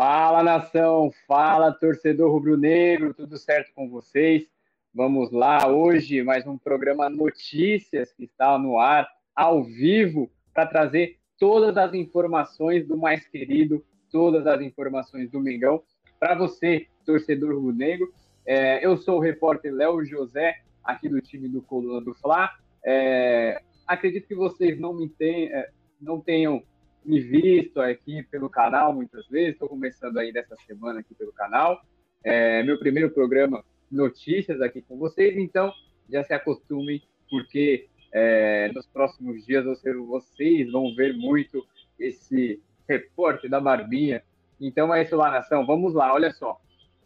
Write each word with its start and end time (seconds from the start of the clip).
Fala 0.00 0.44
nação, 0.44 1.10
fala 1.26 1.72
torcedor 1.72 2.30
rubro-negro, 2.30 3.12
tudo 3.12 3.36
certo 3.36 3.72
com 3.74 3.90
vocês? 3.90 4.46
Vamos 4.94 5.32
lá, 5.32 5.66
hoje 5.66 6.22
mais 6.22 6.46
um 6.46 6.56
programa 6.56 7.10
Notícias 7.10 8.12
que 8.12 8.22
está 8.22 8.56
no 8.56 8.78
ar, 8.78 9.08
ao 9.34 9.64
vivo, 9.64 10.30
para 10.54 10.66
trazer 10.66 11.18
todas 11.36 11.76
as 11.76 11.94
informações 11.94 12.86
do 12.86 12.96
mais 12.96 13.26
querido, 13.26 13.84
todas 14.08 14.46
as 14.46 14.60
informações 14.60 15.32
do 15.32 15.40
Mengão, 15.40 15.82
para 16.20 16.36
você, 16.36 16.86
torcedor 17.04 17.56
rubro-negro. 17.56 18.14
É, 18.46 18.86
eu 18.86 18.96
sou 18.98 19.16
o 19.16 19.20
repórter 19.20 19.74
Léo 19.74 20.04
José, 20.04 20.60
aqui 20.84 21.08
do 21.08 21.20
time 21.20 21.48
do 21.48 21.60
Coluna 21.60 22.00
do 22.00 22.14
Fla. 22.14 22.52
É, 22.84 23.60
acredito 23.84 24.28
que 24.28 24.34
vocês 24.36 24.78
não 24.78 24.94
me 24.94 25.08
tenham, 25.08 25.58
é, 25.58 25.70
não 26.00 26.20
tenham 26.20 26.62
me 27.08 27.20
visto 27.20 27.80
aqui 27.80 28.22
pelo 28.24 28.50
canal 28.50 28.92
muitas 28.92 29.26
vezes, 29.28 29.54
estou 29.54 29.66
começando 29.66 30.18
aí 30.18 30.30
dessa 30.30 30.54
semana 30.66 31.00
aqui 31.00 31.14
pelo 31.14 31.32
canal. 31.32 31.80
É 32.22 32.62
meu 32.62 32.78
primeiro 32.78 33.10
programa 33.10 33.64
notícias 33.90 34.60
aqui 34.60 34.82
com 34.82 34.98
vocês, 34.98 35.34
então 35.38 35.72
já 36.10 36.22
se 36.22 36.34
acostumem, 36.34 37.02
porque 37.30 37.88
é, 38.12 38.70
nos 38.74 38.86
próximos 38.86 39.46
dias 39.46 39.64
vocês 39.64 40.70
vão 40.70 40.94
ver 40.94 41.16
muito 41.16 41.66
esse 41.98 42.60
repórter 42.86 43.48
da 43.48 43.58
Barbinha. 43.58 44.22
Então 44.60 44.94
é 44.94 45.02
isso 45.02 45.16
lá, 45.16 45.30
nação. 45.30 45.64
Vamos 45.64 45.94
lá, 45.94 46.12
olha 46.12 46.30
só. 46.32 46.60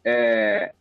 É, 0.05 0.75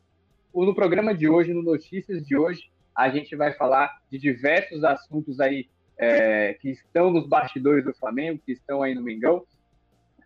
no 0.52 0.74
programa 0.74 1.14
de 1.14 1.30
hoje, 1.30 1.54
no 1.54 1.62
Notícias 1.62 2.26
de 2.26 2.36
hoje, 2.36 2.72
a 2.96 3.08
gente 3.10 3.36
vai 3.36 3.54
falar 3.54 4.02
de 4.10 4.18
diversos 4.18 4.84
assuntos 4.84 5.40
aí 5.40 5.70
é, 6.02 6.56
que 6.56 6.72
estão 6.72 7.12
nos 7.12 7.28
bastidores 7.28 7.86
do 7.86 7.94
Flamengo, 7.94 8.42
que 8.44 8.52
estão 8.52 8.82
aí 8.82 8.96
no 8.96 9.04
Mengão. 9.04 9.46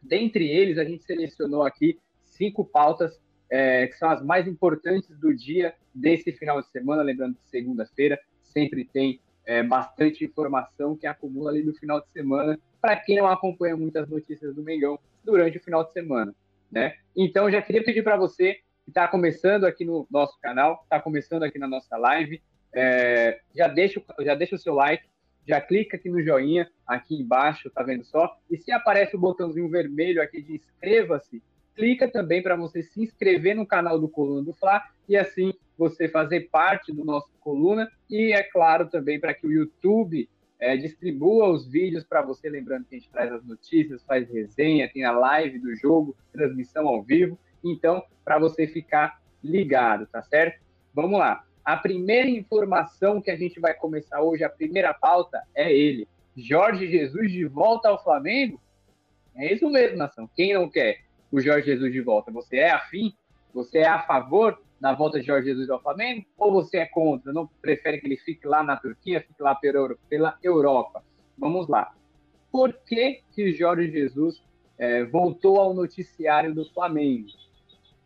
Dentre 0.02 0.50
eles, 0.50 0.78
a 0.78 0.86
gente 0.86 1.04
selecionou 1.04 1.64
aqui 1.64 2.00
cinco 2.24 2.64
pautas 2.64 3.22
é, 3.50 3.86
que 3.88 3.98
são 3.98 4.10
as 4.10 4.24
mais 4.24 4.48
importantes 4.48 5.10
do 5.20 5.36
dia 5.36 5.76
desse 5.94 6.32
final 6.32 6.62
de 6.62 6.70
semana. 6.70 7.04
Lembrando 7.04 7.36
que 7.36 7.50
segunda-feira 7.50 8.18
sempre 8.42 8.86
tem 8.86 9.20
é, 9.46 9.62
bastante 9.62 10.24
informação 10.24 10.96
que 10.96 11.06
acumula 11.06 11.52
ali 11.52 11.62
no 11.62 11.76
final 11.76 12.00
de 12.00 12.10
semana, 12.10 12.58
para 12.82 12.96
quem 12.96 13.18
não 13.18 13.28
acompanha 13.28 13.76
muitas 13.76 14.08
notícias 14.08 14.56
do 14.56 14.64
Mengão 14.64 14.98
durante 15.26 15.58
o 15.58 15.62
final 15.62 15.84
de 15.84 15.92
semana. 15.92 16.34
Né? 16.72 16.96
Então, 17.16 17.52
já 17.52 17.62
queria 17.62 17.84
pedir 17.84 18.02
para 18.02 18.16
você 18.16 18.54
que 18.86 18.92
está 18.92 19.08
começando 19.08 19.66
aqui 19.66 19.84
no 19.84 20.08
nosso 20.10 20.40
canal, 20.40 20.82
está 20.84 21.02
começando 21.02 21.44
aqui 21.44 21.60
na 21.60 21.68
nossa 21.68 21.98
live, 21.98 22.42
é, 22.74 23.40
já, 23.54 23.68
deixa, 23.68 24.02
já 24.22 24.36
deixa 24.36 24.56
o 24.56 24.60
seu 24.60 24.74
like, 24.74 25.06
já 25.48 25.62
clica 25.62 25.98
aqui 25.98 26.10
no 26.10 26.22
joinha, 26.22 26.70
aqui 26.86 27.16
embaixo, 27.16 27.70
tá 27.70 27.84
vendo 27.84 28.04
só? 28.04 28.36
E 28.50 28.58
se 28.58 28.72
aparece 28.72 29.16
o 29.16 29.20
botãozinho 29.20 29.70
vermelho 29.70 30.22
aqui 30.22 30.42
de 30.42 30.56
inscreva-se, 30.56 31.42
clica 31.76 32.10
também 32.10 32.42
para 32.42 32.56
você 32.56 32.82
se 32.82 33.02
inscrever 33.02 33.56
no 33.56 33.66
canal 33.66 34.00
do 34.00 34.08
Coluna 34.08 34.44
do 34.44 34.54
Fla 34.54 34.82
e 35.08 35.16
assim 35.16 35.54
você 35.78 36.08
fazer 36.08 36.50
parte 36.50 36.92
do 36.92 37.04
nosso 37.04 37.30
Coluna 37.40 37.92
e, 38.10 38.32
é 38.32 38.44
claro, 38.44 38.90
também 38.90 39.20
para 39.20 39.34
que 39.34 39.46
o 39.46 39.52
YouTube 39.52 40.28
é, 40.60 40.78
distribua 40.78 41.50
os 41.50 41.68
vídeos 41.68 42.04
para 42.04 42.22
você, 42.22 42.50
lembrando 42.50 42.86
que 42.86 42.96
a 42.96 43.00
gente 43.00 43.12
traz 43.12 43.32
as 43.32 43.44
notícias, 43.44 44.04
faz 44.04 44.30
resenha, 44.30 44.90
tem 44.92 45.04
a 45.04 45.12
live 45.12 45.60
do 45.60 45.76
jogo, 45.76 46.16
transmissão 46.32 46.88
ao 46.88 47.04
vivo, 47.04 47.38
então, 47.64 48.04
para 48.24 48.40
você 48.40 48.66
ficar 48.68 49.20
ligado, 49.44 50.08
tá 50.08 50.22
certo? 50.24 50.64
Vamos 50.94 51.20
lá. 51.20 51.44
A 51.66 51.76
primeira 51.76 52.30
informação 52.30 53.20
que 53.20 53.32
a 53.32 53.36
gente 53.36 53.60
vai 53.60 53.74
começar 53.74 54.22
hoje, 54.22 54.44
a 54.44 54.50
primeira 54.50 54.94
pauta, 54.94 55.42
é 55.56 55.74
ele. 55.74 56.08
Jorge 56.38 56.88
Jesus 56.88 57.32
de 57.32 57.44
volta 57.46 57.90
ao 57.90 58.04
Flamengo? 58.04 58.62
É 59.36 59.52
isso 59.52 59.68
mesmo, 59.70 59.98
nação. 59.98 60.30
Quem 60.36 60.54
não 60.54 60.70
quer 60.70 61.00
o 61.32 61.42
Jorge 61.42 61.66
Jesus 61.66 61.92
de 61.92 62.02
volta? 62.02 62.32
Você 62.32 62.58
é 62.58 62.70
afim? 62.70 63.14
Você 63.52 63.80
é 63.80 63.88
a 63.88 64.04
favor 64.04 64.62
da 64.80 64.94
volta 64.94 65.20
de 65.20 65.26
Jorge 65.26 65.48
Jesus 65.48 65.70
ao 65.70 65.82
Flamengo? 65.82 66.26
Ou 66.38 66.52
você 66.52 66.78
é 66.78 66.86
contra? 66.86 67.34
Não 67.34 67.48
prefere 67.62 68.00
que 68.00 68.06
ele 68.06 68.18
fique 68.18 68.46
lá 68.46 68.62
na 68.62 68.78
Turquia, 68.78 69.22
fique 69.22 69.42
lá 69.42 69.56
pela 69.56 70.38
Europa? 70.44 71.04
Vamos 71.38 71.68
lá. 71.68 71.94
Por 72.52 72.74
que, 72.74 73.22
que 73.34 73.52
Jorge 73.54 73.92
Jesus 73.92 74.42
é, 74.78 75.04
voltou 75.04 75.60
ao 75.60 75.74
noticiário 75.74 76.54
do 76.54 76.64
Flamengo? 76.66 77.28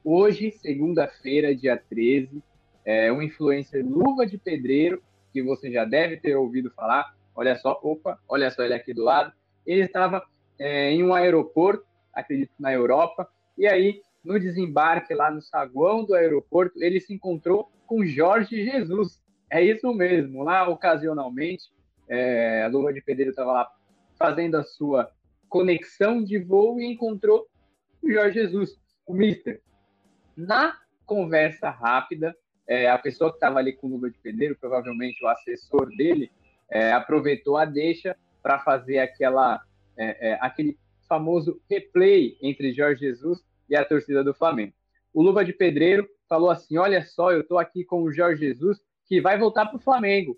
Hoje, 0.04 0.52
segunda-feira, 0.52 1.54
dia 1.54 1.78
13, 1.90 2.42
é, 2.90 3.12
um 3.12 3.22
influencer 3.22 3.86
luva 3.86 4.26
de 4.26 4.36
pedreiro, 4.36 5.00
que 5.32 5.44
você 5.44 5.72
já 5.72 5.86
deve 5.86 6.18
ter 6.18 6.36
ouvido 6.36 6.72
falar. 6.72 7.16
Olha 7.36 7.56
só, 7.56 7.80
opa, 7.84 8.20
olha 8.28 8.50
só 8.50 8.64
ele 8.64 8.74
aqui 8.74 8.96
do 8.96 9.04
lado. 9.04 9.32
Ele 9.64 9.84
estava 9.84 10.26
é, 10.58 10.90
em 10.90 11.04
um 11.04 11.14
aeroporto, 11.14 11.86
acredito 12.12 12.52
na 12.60 12.74
Europa, 12.74 13.30
e 13.56 13.68
aí, 13.68 14.02
no 14.24 14.40
desembarque 14.40 15.14
lá 15.14 15.30
no 15.30 15.40
saguão 15.40 16.04
do 16.04 16.16
aeroporto, 16.16 16.82
ele 16.82 17.00
se 17.00 17.14
encontrou 17.14 17.72
com 17.86 18.04
Jorge 18.04 18.66
Jesus. 18.66 19.22
É 19.52 19.64
isso 19.64 19.94
mesmo, 19.94 20.42
lá 20.42 20.68
ocasionalmente, 20.68 21.66
é, 22.08 22.64
a 22.64 22.68
luva 22.70 22.92
de 22.92 23.02
pedreiro 23.02 23.30
estava 23.30 23.52
lá 23.52 23.72
fazendo 24.18 24.56
a 24.56 24.64
sua 24.64 25.12
conexão 25.48 26.24
de 26.24 26.40
voo 26.40 26.80
e 26.80 26.86
encontrou 26.92 27.48
o 28.02 28.12
Jorge 28.12 28.40
Jesus, 28.40 28.80
o 29.06 29.14
Mister. 29.14 29.62
Na 30.36 30.76
conversa 31.06 31.70
rápida, 31.70 32.36
é, 32.70 32.88
a 32.88 33.00
pessoa 33.00 33.32
que 33.32 33.38
estava 33.38 33.58
ali 33.58 33.74
com 33.74 33.88
luva 33.88 34.12
de 34.12 34.20
pedreiro, 34.20 34.56
provavelmente 34.56 35.26
o 35.26 35.28
assessor 35.28 35.90
dele, 35.98 36.32
é, 36.70 36.92
aproveitou 36.92 37.58
a 37.58 37.66
deixa 37.66 38.16
para 38.44 38.60
fazer 38.60 39.00
aquela, 39.00 39.60
é, 39.98 40.30
é, 40.30 40.38
aquele 40.40 40.78
famoso 41.08 41.60
replay 41.68 42.38
entre 42.40 42.72
Jorge 42.72 43.08
Jesus 43.08 43.44
e 43.68 43.76
a 43.76 43.84
torcida 43.84 44.24
do 44.24 44.36
Flamengo. 44.36 44.74
O 45.12 45.24
Luva 45.24 45.44
de 45.44 45.52
Pedreiro 45.52 46.08
falou 46.30 46.52
assim: 46.52 46.78
Olha 46.78 47.04
só, 47.04 47.32
eu 47.32 47.42
estou 47.42 47.58
aqui 47.58 47.84
com 47.84 48.04
o 48.04 48.12
Jorge 48.12 48.46
Jesus, 48.46 48.80
que 49.08 49.20
vai 49.20 49.36
voltar 49.36 49.66
para 49.66 49.78
o 49.78 49.82
Flamengo. 49.82 50.38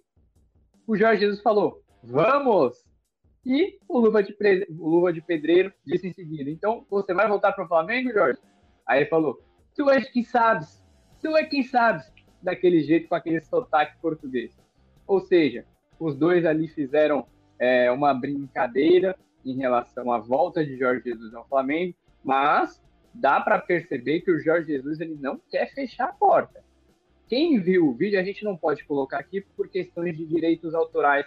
O 0.88 0.96
Jorge 0.96 1.20
Jesus 1.20 1.42
falou: 1.42 1.84
Vamos! 2.02 2.82
E 3.46 3.78
o 3.90 4.00
Luva, 4.00 4.24
de, 4.24 4.34
o 4.70 4.90
Luva 4.90 5.12
de 5.12 5.20
Pedreiro 5.20 5.74
disse 5.86 6.08
em 6.08 6.14
seguida: 6.14 6.50
Então, 6.50 6.86
você 6.90 7.14
vai 7.14 7.28
voltar 7.28 7.52
para 7.52 7.66
o 7.66 7.68
Flamengo, 7.68 8.14
Jorge? 8.14 8.40
Aí 8.88 9.02
ele 9.02 9.10
falou: 9.10 9.38
Tu 9.76 9.90
és 9.90 10.10
que 10.10 10.24
sabes, 10.24 10.82
tu 11.22 11.36
é 11.36 11.44
quem 11.44 11.64
sabes 11.64 12.10
daquele 12.42 12.82
jeito, 12.82 13.08
com 13.08 13.16
aquele 13.16 13.42
sotaque 13.42 13.98
português. 14.02 14.52
Ou 15.08 15.20
seja, 15.20 15.66
os 16.00 16.16
dois 16.16 16.46
ali 16.46 16.68
fizeram 16.68 17.26
é, 17.60 17.92
uma 17.92 18.14
brincadeira 18.14 19.16
em 19.46 19.58
relação 19.58 20.12
à 20.12 20.18
volta 20.18 20.66
de 20.66 20.78
Jorge 20.78 21.04
Jesus 21.04 21.34
ao 21.34 21.48
Flamengo, 21.48 21.96
mas 22.24 22.82
dá 23.14 23.40
para 23.42 23.60
perceber 23.60 24.22
que 24.22 24.32
o 24.32 24.40
Jorge 24.40 24.68
Jesus 24.68 25.00
ele 25.00 25.18
não 25.20 25.40
quer 25.50 25.72
fechar 25.74 26.10
a 26.10 26.14
porta. 26.14 26.64
Quem 27.28 27.60
viu 27.60 27.88
o 27.88 27.94
vídeo, 27.94 28.20
a 28.20 28.24
gente 28.24 28.44
não 28.44 28.58
pode 28.58 28.84
colocar 28.84 29.20
aqui 29.20 29.42
por 29.42 29.70
questões 29.70 30.18
de 30.18 30.26
direitos 30.26 30.74
autorais. 30.74 31.26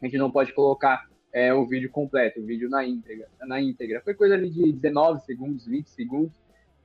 A 0.00 0.04
gente 0.04 0.18
não 0.18 0.30
pode 0.30 0.52
colocar 0.52 1.08
é, 1.32 1.52
o 1.52 1.66
vídeo 1.66 1.90
completo, 1.90 2.40
o 2.40 2.44
vídeo 2.44 2.68
na 2.68 2.84
íntegra, 2.84 3.28
na 3.42 3.60
íntegra. 3.60 4.00
Foi 4.00 4.14
coisa 4.14 4.34
ali 4.34 4.50
de 4.50 4.72
19 4.72 5.20
segundos, 5.24 5.66
20 5.66 5.90
segundos. 5.90 6.36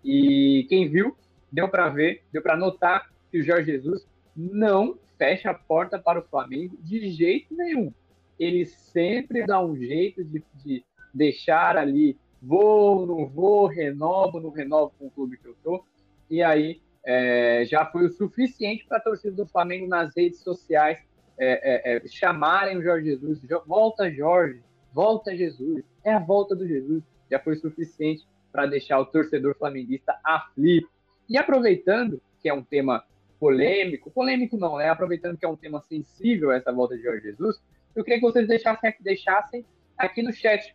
E 0.03 0.65
quem 0.69 0.89
viu, 0.89 1.15
deu 1.51 1.69
para 1.69 1.89
ver, 1.89 2.23
deu 2.31 2.41
para 2.41 2.57
notar 2.57 3.12
que 3.33 3.39
o 3.39 3.43
Jorge 3.43 3.71
Jesus 3.71 4.05
não 4.37 4.95
fecha 5.17 5.49
a 5.49 5.55
porta 5.55 5.97
para 5.97 6.19
o 6.19 6.23
Flamengo 6.23 6.77
de 6.81 7.09
jeito 7.09 7.51
nenhum. 7.55 7.91
Ele 8.39 8.63
sempre 8.63 9.43
dá 9.43 9.59
um 9.59 9.75
jeito 9.75 10.23
de, 10.23 10.43
de 10.63 10.85
deixar 11.11 11.75
ali, 11.75 12.15
vou, 12.39 13.07
não 13.07 13.25
vou, 13.25 13.65
renovo, 13.65 14.39
não 14.39 14.51
renovo 14.51 14.93
com 14.99 15.07
o 15.07 15.09
clube 15.11 15.37
que 15.37 15.47
eu 15.47 15.55
tô. 15.63 15.83
E 16.29 16.43
aí 16.43 16.79
é, 17.03 17.65
já 17.65 17.87
foi 17.87 18.05
o 18.05 18.11
suficiente 18.11 18.85
para 18.85 18.99
a 18.99 19.01
torcida 19.01 19.35
do 19.35 19.47
Flamengo 19.47 19.87
nas 19.87 20.15
redes 20.15 20.39
sociais 20.41 20.99
é, 21.39 21.95
é, 21.95 21.97
é, 21.97 22.07
chamarem 22.07 22.77
o 22.77 22.83
Jorge 22.83 23.07
Jesus, 23.07 23.41
volta 23.65 24.11
Jorge, 24.11 24.61
volta 24.93 25.35
Jesus, 25.35 25.83
é 26.03 26.13
a 26.13 26.19
volta 26.19 26.55
do 26.55 26.67
Jesus. 26.67 27.01
Já 27.31 27.39
foi 27.39 27.55
suficiente 27.55 28.27
para 28.51 28.67
deixar 28.67 28.99
o 28.99 29.07
torcedor 29.07 29.55
flamenguista 29.57 30.19
aflito. 30.23 30.87
E 31.27 31.35
aproveitando 31.35 32.21
que 32.39 32.47
é 32.47 32.53
um 32.53 32.61
tema 32.61 33.03
polêmico, 33.43 34.09
polêmico 34.09 34.55
não, 34.55 34.77
né? 34.77 34.87
Aproveitando 34.87 35.37
que 35.37 35.45
é 35.45 35.49
um 35.49 35.57
tema 35.57 35.81
sensível 35.81 36.49
essa 36.49 36.71
volta 36.71 36.95
de 36.95 37.03
Jorge 37.03 37.23
Jesus, 37.23 37.61
eu 37.93 38.01
queria 38.01 38.17
que 38.17 38.25
vocês 38.25 38.47
deixassem, 38.47 38.95
deixassem 39.01 39.65
aqui 39.97 40.23
no 40.23 40.31
chat. 40.31 40.73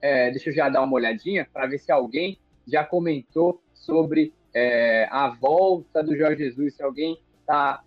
É, 0.00 0.30
deixa 0.30 0.50
eu 0.50 0.54
já 0.54 0.68
dar 0.68 0.82
uma 0.82 0.94
olhadinha 0.94 1.48
para 1.52 1.66
ver 1.66 1.78
se 1.78 1.90
alguém 1.90 2.38
já 2.64 2.84
comentou 2.84 3.60
sobre 3.74 4.32
é, 4.54 5.08
a 5.10 5.30
volta 5.30 6.00
do 6.00 6.16
Jorge 6.16 6.44
Jesus, 6.44 6.76
se 6.76 6.82
alguém 6.84 7.18
está, 7.40 7.82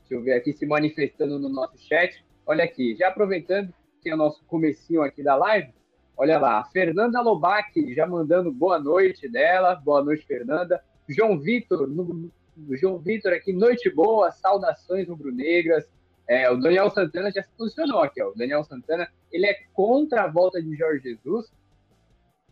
deixa 0.00 0.14
eu 0.14 0.22
ver 0.22 0.34
aqui, 0.34 0.52
se 0.52 0.66
manifestando 0.66 1.38
no 1.38 1.48
nosso 1.48 1.78
chat. 1.78 2.22
Olha 2.44 2.64
aqui, 2.64 2.94
já 2.94 3.08
aproveitando 3.08 3.72
que 4.02 4.10
é 4.10 4.14
o 4.14 4.18
nosso 4.18 4.44
comecinho 4.44 5.00
aqui 5.00 5.22
da 5.22 5.34
live, 5.34 5.72
olha 6.14 6.38
lá, 6.38 6.62
Fernanda 6.64 7.22
Lobac 7.22 7.94
já 7.94 8.06
mandando 8.06 8.52
boa 8.52 8.78
noite 8.78 9.26
dela, 9.30 9.74
boa 9.76 10.04
noite, 10.04 10.26
Fernanda. 10.26 10.84
João 11.08 11.38
Vitor, 11.40 11.88
no, 11.88 12.30
João 12.70 12.98
Vitor 12.98 13.32
aqui, 13.32 13.52
noite 13.52 13.90
boa, 13.90 14.30
saudações 14.30 15.08
rubro-negras. 15.08 15.84
É, 16.28 16.50
o 16.50 16.56
Daniel 16.56 16.90
Santana 16.90 17.30
já 17.32 17.42
se 17.42 17.50
posicionou 17.56 18.00
aqui, 18.02 18.22
ó. 18.22 18.28
O 18.28 18.34
Daniel 18.36 18.62
Santana, 18.64 19.08
ele 19.32 19.46
é 19.46 19.54
contra 19.72 20.22
a 20.22 20.28
volta 20.28 20.62
de 20.62 20.76
Jorge 20.76 21.02
Jesus. 21.02 21.52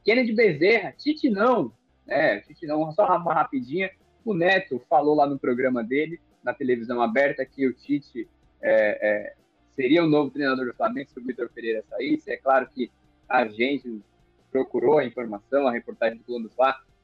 Kennedy 0.05 0.33
Bezerra, 0.33 0.93
Tite 0.93 1.31
não. 1.31 1.73
É, 2.07 2.41
Tite 2.41 2.67
não, 2.67 2.91
só 2.93 3.07
uma 3.17 3.35
rapidinha. 3.35 3.91
O 4.25 4.35
Neto 4.35 4.83
falou 4.89 5.15
lá 5.15 5.27
no 5.27 5.39
programa 5.39 5.85
dele, 5.85 6.21
na 6.43 6.53
televisão 6.53 7.01
aberta, 7.01 7.45
que 7.45 7.67
o 7.67 7.73
Tite 7.73 8.29
é, 8.61 8.99
é, 9.01 9.35
seria 9.77 10.03
o 10.03 10.09
novo 10.09 10.31
treinador 10.31 10.67
do 10.67 10.75
Flamengo 10.75 11.11
se 11.11 11.19
o 11.19 11.25
Vitor 11.25 11.49
Pereira 11.49 11.85
saísse. 11.89 12.31
É 12.33 12.37
claro 12.37 12.69
que 12.69 12.91
a 13.29 13.47
gente 13.47 14.03
procurou 14.51 14.99
a 14.99 15.05
informação, 15.05 15.69
a 15.69 15.73
reportagem 15.73 16.19
do 16.19 16.25
Plano 16.25 16.49
do 16.49 16.55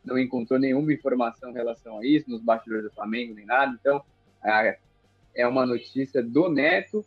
não 0.04 0.18
encontrou 0.18 0.58
nenhuma 0.58 0.92
informação 0.92 1.50
em 1.50 1.54
relação 1.54 1.98
a 1.98 2.06
isso, 2.06 2.30
nos 2.30 2.42
bastidores 2.42 2.84
do 2.84 2.94
Flamengo, 2.94 3.34
nem 3.34 3.46
nada. 3.46 3.76
Então, 3.80 4.02
é 5.34 5.46
uma 5.46 5.66
notícia 5.66 6.22
do 6.22 6.48
Neto, 6.48 7.04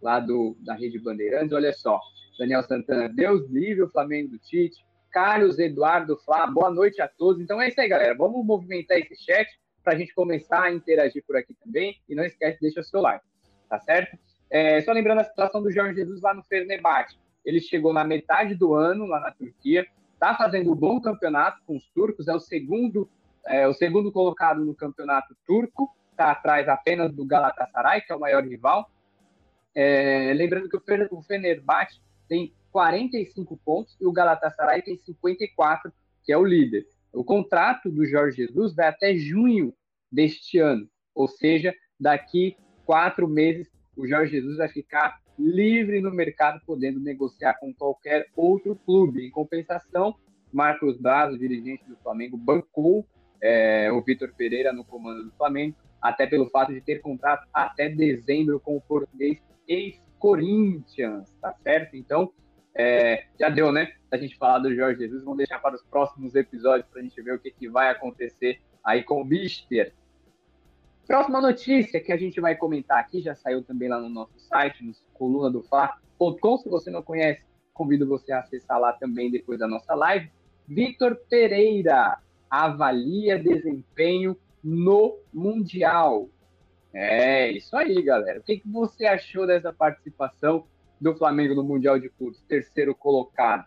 lá 0.00 0.20
do, 0.20 0.56
da 0.60 0.74
Rede 0.74 0.98
Bandeirantes. 0.98 1.52
Olha 1.52 1.72
só, 1.72 2.00
Daniel 2.38 2.62
Santana, 2.62 3.08
Deus 3.08 3.48
livre 3.50 3.82
o 3.82 3.90
Flamengo 3.90 4.30
do 4.30 4.38
Tite. 4.38 4.86
Carlos 5.10 5.58
Eduardo 5.58 6.16
Flá, 6.18 6.46
boa 6.46 6.70
noite 6.70 7.00
a 7.00 7.08
todos. 7.08 7.42
Então 7.42 7.60
é 7.60 7.68
isso 7.68 7.80
aí, 7.80 7.88
galera. 7.88 8.14
Vamos 8.14 8.44
movimentar 8.44 8.98
esse 8.98 9.16
chat 9.16 9.48
para 9.82 9.94
a 9.94 9.96
gente 9.96 10.14
começar 10.14 10.64
a 10.64 10.72
interagir 10.72 11.24
por 11.26 11.36
aqui 11.36 11.54
também. 11.54 11.96
E 12.08 12.14
não 12.14 12.24
esquece, 12.24 12.60
deixa 12.60 12.80
o 12.80 12.84
seu 12.84 13.00
like, 13.00 13.24
tá 13.68 13.80
certo? 13.80 14.16
É, 14.50 14.80
só 14.82 14.92
lembrando 14.92 15.20
a 15.20 15.24
situação 15.24 15.62
do 15.62 15.70
Jorge 15.70 15.94
Jesus 15.94 16.20
lá 16.20 16.34
no 16.34 16.44
Fernebate. 16.44 17.18
Ele 17.44 17.60
chegou 17.60 17.92
na 17.92 18.04
metade 18.04 18.54
do 18.54 18.74
ano 18.74 19.06
lá 19.06 19.18
na 19.20 19.32
Turquia, 19.32 19.86
está 20.18 20.34
fazendo 20.34 20.72
um 20.72 20.74
bom 20.74 21.00
campeonato 21.00 21.62
com 21.64 21.76
os 21.76 21.88
turcos, 21.90 22.26
é 22.26 22.34
o 22.34 22.40
segundo, 22.40 23.08
é, 23.46 23.68
o 23.68 23.72
segundo 23.72 24.10
colocado 24.10 24.64
no 24.64 24.74
campeonato 24.74 25.36
turco, 25.46 25.88
está 26.10 26.32
atrás 26.32 26.68
apenas 26.68 27.12
do 27.14 27.24
Galatasaray, 27.24 28.00
que 28.00 28.12
é 28.12 28.16
o 28.16 28.20
maior 28.20 28.44
rival. 28.44 28.90
É, 29.74 30.32
lembrando 30.34 30.68
que 30.68 30.76
o 30.76 31.22
Fenerbahçe 31.22 32.00
tem 32.28 32.52
45 32.72 33.56
pontos 33.64 33.96
e 34.00 34.06
o 34.06 34.12
Galatasaray 34.12 34.82
tem 34.82 34.98
54, 34.98 35.92
que 36.24 36.32
é 36.32 36.36
o 36.36 36.44
líder. 36.44 36.84
O 37.12 37.22
contrato 37.22 37.88
do 37.88 38.04
Jorge 38.04 38.38
Jesus 38.38 38.74
vai 38.74 38.88
até 38.88 39.14
junho 39.14 39.72
deste 40.10 40.58
ano, 40.58 40.88
ou 41.14 41.28
seja, 41.28 41.72
daqui 41.98 42.56
quatro 42.84 43.28
meses 43.28 43.70
o 43.96 44.06
Jorge 44.06 44.32
Jesus 44.32 44.56
vai 44.56 44.68
ficar 44.68 45.20
livre 45.38 46.00
no 46.00 46.10
mercado, 46.10 46.60
podendo 46.66 46.98
negociar 46.98 47.54
com 47.54 47.72
qualquer 47.72 48.26
outro 48.34 48.74
clube. 48.74 49.26
Em 49.26 49.30
compensação, 49.30 50.14
Marcos 50.52 50.98
Braz, 50.98 51.38
dirigente 51.38 51.84
do 51.86 51.96
Flamengo, 51.96 52.36
bancou 52.36 53.06
é, 53.40 53.90
o 53.92 54.02
Vitor 54.02 54.32
Pereira 54.36 54.72
no 54.72 54.84
comando 54.84 55.24
do 55.24 55.30
Flamengo, 55.32 55.76
até 56.02 56.26
pelo 56.26 56.48
fato 56.50 56.72
de 56.72 56.80
ter 56.80 57.00
contrato 57.00 57.46
até 57.52 57.88
dezembro 57.88 58.60
com 58.60 58.76
o 58.76 58.80
português 58.80 59.38
ex-Corinthians, 59.66 61.30
tá 61.40 61.54
certo? 61.62 61.96
Então, 61.96 62.32
é, 62.74 63.24
já 63.38 63.48
deu, 63.48 63.72
né? 63.72 63.92
A 64.10 64.16
gente 64.16 64.36
falar 64.36 64.60
do 64.60 64.74
Jorge 64.74 65.00
Jesus, 65.00 65.22
vamos 65.22 65.38
deixar 65.38 65.58
para 65.58 65.74
os 65.74 65.82
próximos 65.82 66.34
episódios 66.34 66.88
para 66.88 67.00
a 67.00 67.04
gente 67.04 67.20
ver 67.20 67.34
o 67.34 67.38
que, 67.38 67.50
que 67.50 67.68
vai 67.68 67.90
acontecer 67.90 68.60
aí 68.84 69.02
com 69.02 69.20
o 69.20 69.24
Mister. 69.24 69.92
Próxima 71.08 71.40
notícia 71.40 72.02
que 72.02 72.12
a 72.12 72.18
gente 72.18 72.38
vai 72.38 72.54
comentar 72.54 72.98
aqui, 72.98 73.22
já 73.22 73.34
saiu 73.34 73.64
também 73.64 73.88
lá 73.88 73.98
no 73.98 74.10
nosso 74.10 74.38
site, 74.40 74.84
no 74.84 74.92
coluna 75.14 75.50
do 75.50 75.62
Fla.com. 75.62 76.58
Se 76.58 76.68
você 76.68 76.90
não 76.90 77.02
conhece, 77.02 77.42
convido 77.72 78.06
você 78.06 78.30
a 78.30 78.40
acessar 78.40 78.78
lá 78.78 78.92
também 78.92 79.30
depois 79.30 79.58
da 79.58 79.66
nossa 79.66 79.94
live. 79.94 80.30
Vitor 80.68 81.16
Pereira 81.30 82.18
avalia 82.50 83.42
desempenho 83.42 84.36
no 84.62 85.18
Mundial. 85.32 86.28
É, 86.92 87.52
isso 87.52 87.74
aí, 87.74 88.02
galera. 88.02 88.40
O 88.40 88.42
que, 88.42 88.58
que 88.58 88.68
você 88.68 89.06
achou 89.06 89.46
dessa 89.46 89.72
participação 89.72 90.66
do 91.00 91.16
Flamengo 91.16 91.54
no 91.54 91.64
Mundial 91.64 91.98
de 91.98 92.10
Clubes, 92.10 92.42
terceiro 92.42 92.94
colocado? 92.94 93.66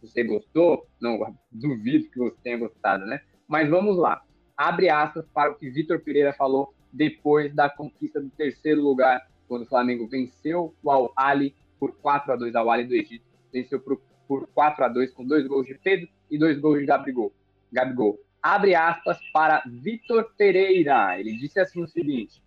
Você 0.00 0.22
gostou? 0.22 0.86
Não, 1.00 1.36
duvido 1.50 2.08
que 2.08 2.20
você 2.20 2.36
tenha 2.40 2.58
gostado, 2.58 3.04
né? 3.04 3.20
Mas 3.48 3.68
vamos 3.68 3.96
lá 3.96 4.22
abre 4.56 4.88
aspas 4.88 5.26
para 5.34 5.50
o 5.50 5.54
que 5.54 5.68
Vitor 5.68 6.00
Pereira 6.00 6.32
falou 6.32 6.72
depois 6.92 7.54
da 7.54 7.68
conquista 7.68 8.20
do 8.20 8.30
terceiro 8.30 8.80
lugar, 8.80 9.28
quando 9.46 9.62
o 9.62 9.66
Flamengo 9.66 10.08
venceu 10.08 10.74
o 10.82 10.90
Al-Ali 10.90 11.54
por 11.78 11.92
4 11.96 12.32
a 12.32 12.36
2 12.36 12.54
ao 12.54 12.70
Ali 12.70 12.84
do 12.84 12.94
Egito. 12.94 13.24
Venceu 13.52 13.78
por, 13.78 14.00
por 14.26 14.48
4 14.48 14.84
a 14.84 14.88
2 14.88 15.12
com 15.12 15.24
dois 15.24 15.46
gols 15.46 15.66
de 15.66 15.74
Pedro 15.74 16.08
e 16.30 16.38
dois 16.38 16.58
gols 16.58 16.80
de 16.80 16.86
Gabigol. 16.86 17.32
Gabigol. 17.70 18.18
Abre 18.42 18.74
aspas 18.74 19.18
para 19.32 19.62
Vitor 19.66 20.32
Pereira. 20.36 21.18
Ele 21.18 21.36
disse 21.36 21.60
assim 21.60 21.82
o 21.82 21.88
seguinte: 21.88 22.42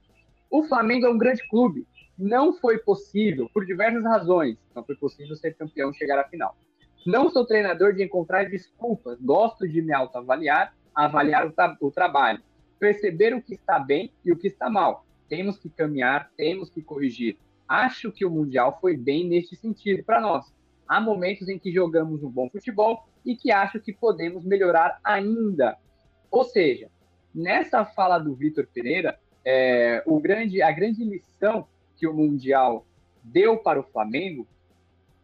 O 0.49 0.63
Flamengo 0.63 1.05
é 1.05 1.09
um 1.09 1.17
grande 1.17 1.47
clube. 1.47 1.85
Não 2.17 2.53
foi 2.53 2.79
possível, 2.79 3.49
por 3.53 3.65
diversas 3.65 4.03
razões, 4.03 4.57
não 4.75 4.83
foi 4.83 4.95
possível 4.95 5.35
ser 5.37 5.55
campeão 5.55 5.91
e 5.91 5.95
chegar 5.95 6.19
à 6.19 6.25
final. 6.25 6.53
Não 7.05 7.29
sou 7.29 7.45
treinador 7.45 7.93
de 7.93 8.03
encontrar 8.03 8.49
desculpas, 8.49 9.17
gosto 9.21 9.65
de 9.65 9.81
me 9.81 9.93
autoavaliar 9.93 10.73
avaliar 10.93 11.47
o, 11.47 11.51
tra 11.51 11.77
o 11.79 11.91
trabalho, 11.91 12.41
perceber 12.79 13.33
o 13.33 13.41
que 13.41 13.53
está 13.53 13.79
bem 13.79 14.11
e 14.23 14.31
o 14.31 14.37
que 14.37 14.47
está 14.47 14.69
mal. 14.69 15.05
Temos 15.27 15.57
que 15.57 15.69
caminhar, 15.69 16.31
temos 16.35 16.69
que 16.69 16.81
corrigir. 16.81 17.37
Acho 17.67 18.11
que 18.11 18.25
o 18.25 18.31
Mundial 18.31 18.77
foi 18.81 18.97
bem 18.97 19.27
neste 19.27 19.55
sentido 19.55 20.03
para 20.03 20.19
nós. 20.19 20.51
Há 20.87 20.99
momentos 20.99 21.47
em 21.49 21.59
que 21.59 21.71
jogamos 21.71 22.23
um 22.23 22.29
bom 22.29 22.49
futebol 22.49 23.07
e 23.23 23.35
que 23.35 23.51
acho 23.51 23.79
que 23.79 23.93
podemos 23.93 24.43
melhorar 24.43 24.99
ainda. 25.03 25.77
Ou 26.31 26.43
seja, 26.43 26.89
nessa 27.33 27.85
fala 27.85 28.17
do 28.17 28.33
Vitor 28.33 28.67
Pereira, 28.73 29.19
é, 29.45 30.01
o 30.05 30.19
grande, 30.19 30.61
a 30.61 30.71
grande 30.71 31.03
lição 31.03 31.67
que 31.95 32.07
o 32.07 32.13
Mundial 32.13 32.85
deu 33.23 33.57
para 33.57 33.79
o 33.79 33.83
Flamengo 33.83 34.47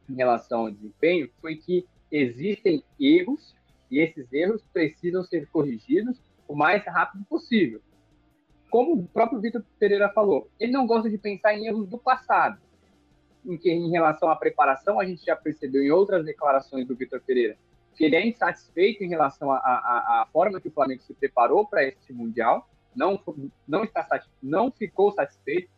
em 0.10 0.16
relação 0.16 0.62
ao 0.62 0.72
desempenho 0.72 1.30
foi 1.42 1.56
que 1.56 1.86
existem 2.12 2.84
erros 3.00 3.56
e 3.90 4.00
esses 4.00 4.32
erros 4.32 4.64
precisam 4.74 5.24
ser 5.24 5.48
corrigidos 5.48 6.18
o 6.48 6.56
mais 6.56 6.84
rápido 6.86 7.24
possível. 7.26 7.82
Como 8.70 8.94
o 8.94 9.08
próprio 9.08 9.40
Vitor 9.40 9.64
Pereira 9.80 10.10
falou, 10.10 10.50
ele 10.60 10.72
não 10.72 10.86
gosta 10.86 11.10
de 11.10 11.18
pensar 11.18 11.54
em 11.54 11.68
erros 11.68 11.88
do 11.88 11.98
passado, 11.98 12.60
em 13.46 13.58
que 13.58 13.72
em 13.72 13.90
relação 13.90 14.30
à 14.30 14.36
preparação 14.36 15.00
a 15.00 15.06
gente 15.06 15.26
já 15.26 15.36
percebeu 15.36 15.82
em 15.84 15.92
outras 15.92 16.26
declarações 16.26 16.88
do 16.88 16.96
Vitor 16.96 17.22
Pereira 17.22 17.58
que 17.96 18.04
ele 18.04 18.16
é 18.16 18.28
insatisfeito 18.28 19.04
em 19.04 19.08
relação 19.08 19.52
à 19.52 20.28
forma 20.32 20.60
que 20.60 20.68
o 20.68 20.72
Flamengo 20.72 21.02
se 21.02 21.14
preparou 21.14 21.66
para 21.66 21.84
este 21.84 22.12
mundial, 22.12 22.70
não 22.96 23.20
não 23.68 23.84
está 23.84 24.06
não 24.42 24.72
ficou 24.72 25.12
satisfeito, 25.12 25.70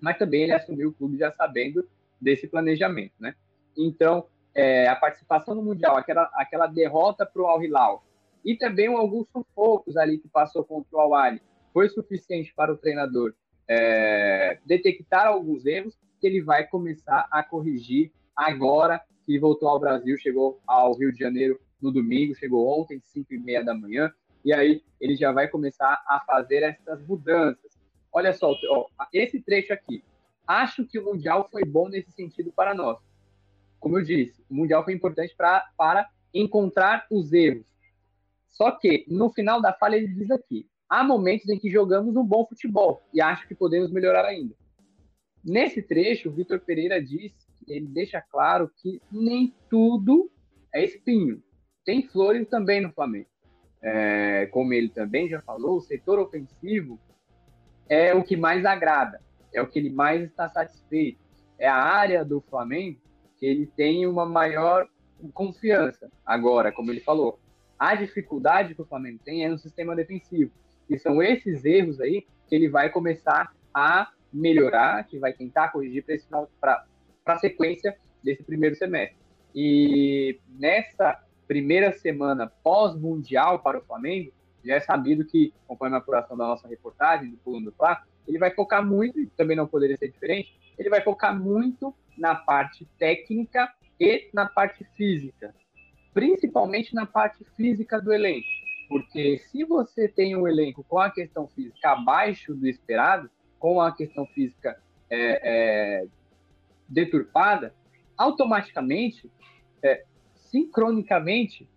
mas 0.00 0.18
também 0.18 0.42
ele 0.42 0.54
assumiu 0.54 0.88
o 0.88 0.92
clube 0.92 1.18
já 1.18 1.30
sabendo 1.32 1.86
desse 2.20 2.46
planejamento, 2.46 3.12
né? 3.18 3.34
Então 3.76 4.26
é, 4.54 4.86
a 4.88 4.96
participação 4.96 5.54
no 5.54 5.62
Mundial, 5.62 5.96
aquela, 5.96 6.30
aquela 6.34 6.66
derrota 6.66 7.26
para 7.26 7.42
o 7.42 7.46
Al 7.46 7.62
Hilal, 7.62 8.04
e 8.44 8.56
também 8.56 8.86
alguns 8.86 9.26
sufocos 9.30 9.96
ali 9.96 10.18
que 10.18 10.28
passou 10.28 10.64
contra 10.64 10.96
o 10.96 11.00
Al 11.00 11.14
Ali, 11.14 11.42
foi 11.72 11.88
suficiente 11.88 12.52
para 12.54 12.72
o 12.72 12.76
treinador 12.76 13.34
é, 13.66 14.58
detectar 14.64 15.26
alguns 15.26 15.64
erros 15.64 15.98
que 16.20 16.26
ele 16.26 16.42
vai 16.42 16.66
começar 16.66 17.26
a 17.30 17.42
corrigir 17.42 18.12
agora 18.36 19.00
que 19.24 19.38
voltou 19.38 19.68
ao 19.68 19.80
Brasil, 19.80 20.16
chegou 20.18 20.60
ao 20.66 20.96
Rio 20.96 21.12
de 21.12 21.18
Janeiro 21.18 21.58
no 21.80 21.90
domingo, 21.90 22.34
chegou 22.34 22.80
ontem, 22.80 23.00
5 23.02 23.34
e 23.34 23.38
meia 23.38 23.64
da 23.64 23.74
manhã, 23.74 24.12
e 24.44 24.52
aí 24.52 24.82
ele 25.00 25.16
já 25.16 25.32
vai 25.32 25.48
começar 25.48 26.02
a 26.06 26.20
fazer 26.20 26.62
essas 26.62 27.04
mudanças. 27.06 27.72
Olha 28.12 28.32
só, 28.32 28.52
ó, 28.70 28.86
esse 29.12 29.40
trecho 29.40 29.72
aqui. 29.72 30.04
Acho 30.46 30.86
que 30.86 30.98
o 30.98 31.04
Mundial 31.04 31.48
foi 31.50 31.64
bom 31.64 31.88
nesse 31.88 32.12
sentido 32.12 32.52
para 32.52 32.74
nós 32.74 32.98
como 33.84 33.98
eu 33.98 34.02
disse, 34.02 34.42
o 34.48 34.54
Mundial 34.54 34.82
foi 34.82 34.94
importante 34.94 35.34
pra, 35.36 35.62
para 35.76 36.08
encontrar 36.32 37.06
os 37.10 37.34
erros. 37.34 37.66
Só 38.48 38.70
que, 38.70 39.04
no 39.06 39.30
final 39.30 39.60
da 39.60 39.74
fala, 39.74 39.94
ele 39.94 40.08
diz 40.08 40.30
aqui: 40.30 40.66
há 40.88 41.04
momentos 41.04 41.46
em 41.50 41.58
que 41.58 41.70
jogamos 41.70 42.16
um 42.16 42.24
bom 42.24 42.46
futebol 42.46 43.02
e 43.12 43.20
acho 43.20 43.46
que 43.46 43.54
podemos 43.54 43.92
melhorar 43.92 44.24
ainda. 44.24 44.54
Nesse 45.44 45.82
trecho, 45.82 46.30
o 46.30 46.32
Vitor 46.32 46.60
Pereira 46.60 46.98
diz, 46.98 47.34
ele 47.68 47.86
deixa 47.86 48.22
claro 48.22 48.70
que 48.80 49.02
nem 49.12 49.54
tudo 49.68 50.30
é 50.74 50.82
espinho. 50.82 51.42
Tem 51.84 52.08
flores 52.08 52.48
também 52.48 52.80
no 52.80 52.90
Flamengo. 52.90 53.28
É, 53.82 54.46
como 54.46 54.72
ele 54.72 54.88
também 54.88 55.28
já 55.28 55.42
falou, 55.42 55.76
o 55.76 55.82
setor 55.82 56.18
ofensivo 56.18 56.98
é 57.86 58.14
o 58.14 58.24
que 58.24 58.34
mais 58.34 58.64
agrada, 58.64 59.20
é 59.52 59.60
o 59.60 59.68
que 59.68 59.78
ele 59.78 59.90
mais 59.90 60.22
está 60.22 60.48
satisfeito. 60.48 61.22
É 61.58 61.68
a 61.68 61.76
área 61.76 62.24
do 62.24 62.40
Flamengo 62.40 63.04
ele 63.44 63.66
tem 63.66 64.06
uma 64.06 64.26
maior 64.26 64.88
confiança. 65.32 66.10
Agora, 66.24 66.72
como 66.72 66.90
ele 66.90 67.00
falou, 67.00 67.38
a 67.78 67.94
dificuldade 67.94 68.74
que 68.74 68.82
o 68.82 68.86
Flamengo 68.86 69.20
tem 69.24 69.44
é 69.44 69.48
no 69.48 69.58
sistema 69.58 69.94
defensivo. 69.94 70.52
E 70.88 70.98
são 70.98 71.22
esses 71.22 71.64
erros 71.64 72.00
aí 72.00 72.26
que 72.46 72.54
ele 72.54 72.68
vai 72.68 72.90
começar 72.90 73.52
a 73.72 74.10
melhorar, 74.32 75.04
que 75.04 75.18
vai 75.18 75.32
tentar 75.32 75.68
corrigir 75.68 76.04
para 76.60 76.84
a 77.26 77.38
sequência 77.38 77.96
desse 78.22 78.42
primeiro 78.42 78.76
semestre. 78.76 79.16
E 79.54 80.38
nessa 80.58 81.22
primeira 81.46 81.92
semana 81.92 82.50
pós-mundial 82.62 83.60
para 83.60 83.78
o 83.78 83.82
Flamengo, 83.82 84.32
já 84.64 84.76
é 84.76 84.80
sabido 84.80 85.24
que, 85.24 85.52
conforme 85.66 85.94
a 85.94 85.98
apuração 85.98 86.36
da 86.36 86.46
nossa 86.46 86.66
reportagem, 86.66 87.30
do 87.30 87.36
Pulo 87.36 87.60
do 87.60 87.72
Fla, 87.72 88.02
ele 88.26 88.38
vai 88.38 88.50
focar 88.50 88.84
muito, 88.84 89.20
e 89.20 89.26
também 89.26 89.56
não 89.56 89.66
poderia 89.66 89.96
ser 89.96 90.10
diferente, 90.10 90.58
ele 90.78 90.88
vai 90.88 91.02
focar 91.02 91.38
muito 91.38 91.94
na 92.16 92.34
parte 92.34 92.86
técnica 92.98 93.72
e 93.98 94.28
na 94.32 94.46
parte 94.46 94.84
física. 94.96 95.54
principalmente 96.12 96.94
na 96.94 97.04
parte 97.04 97.44
física 97.56 98.00
do 98.00 98.12
elenco. 98.12 98.46
Porque 98.88 99.38
se 99.38 99.64
você 99.64 100.06
tem 100.06 100.36
um 100.36 100.46
elenco 100.46 100.84
com 100.84 101.00
a 101.00 101.10
questão 101.10 101.48
física 101.48 101.90
abaixo 101.90 102.54
do 102.54 102.68
esperado, 102.68 103.28
com 103.58 103.80
a 103.80 103.92
questão 103.92 104.24
física 104.26 104.80
é, 105.10 105.40
é, 105.42 106.06
deturpada, 106.88 107.74
automaticamente, 108.16 109.28
é, 109.82 110.04
sincronicamente, 110.36 111.68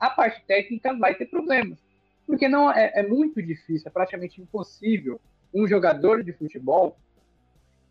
a 0.00 0.08
parte 0.08 0.42
técnica 0.46 0.96
vai 0.96 1.14
ter 1.14 1.26
problemas. 1.26 1.78
Porque 2.26 2.48
não 2.48 2.72
é, 2.72 2.92
é 2.94 3.06
muito 3.06 3.42
difícil, 3.42 3.88
é 3.88 3.90
praticamente 3.90 4.40
impossível 4.40 5.20
um 5.52 5.66
jogador 5.66 6.24
de 6.24 6.32
futebol 6.32 6.96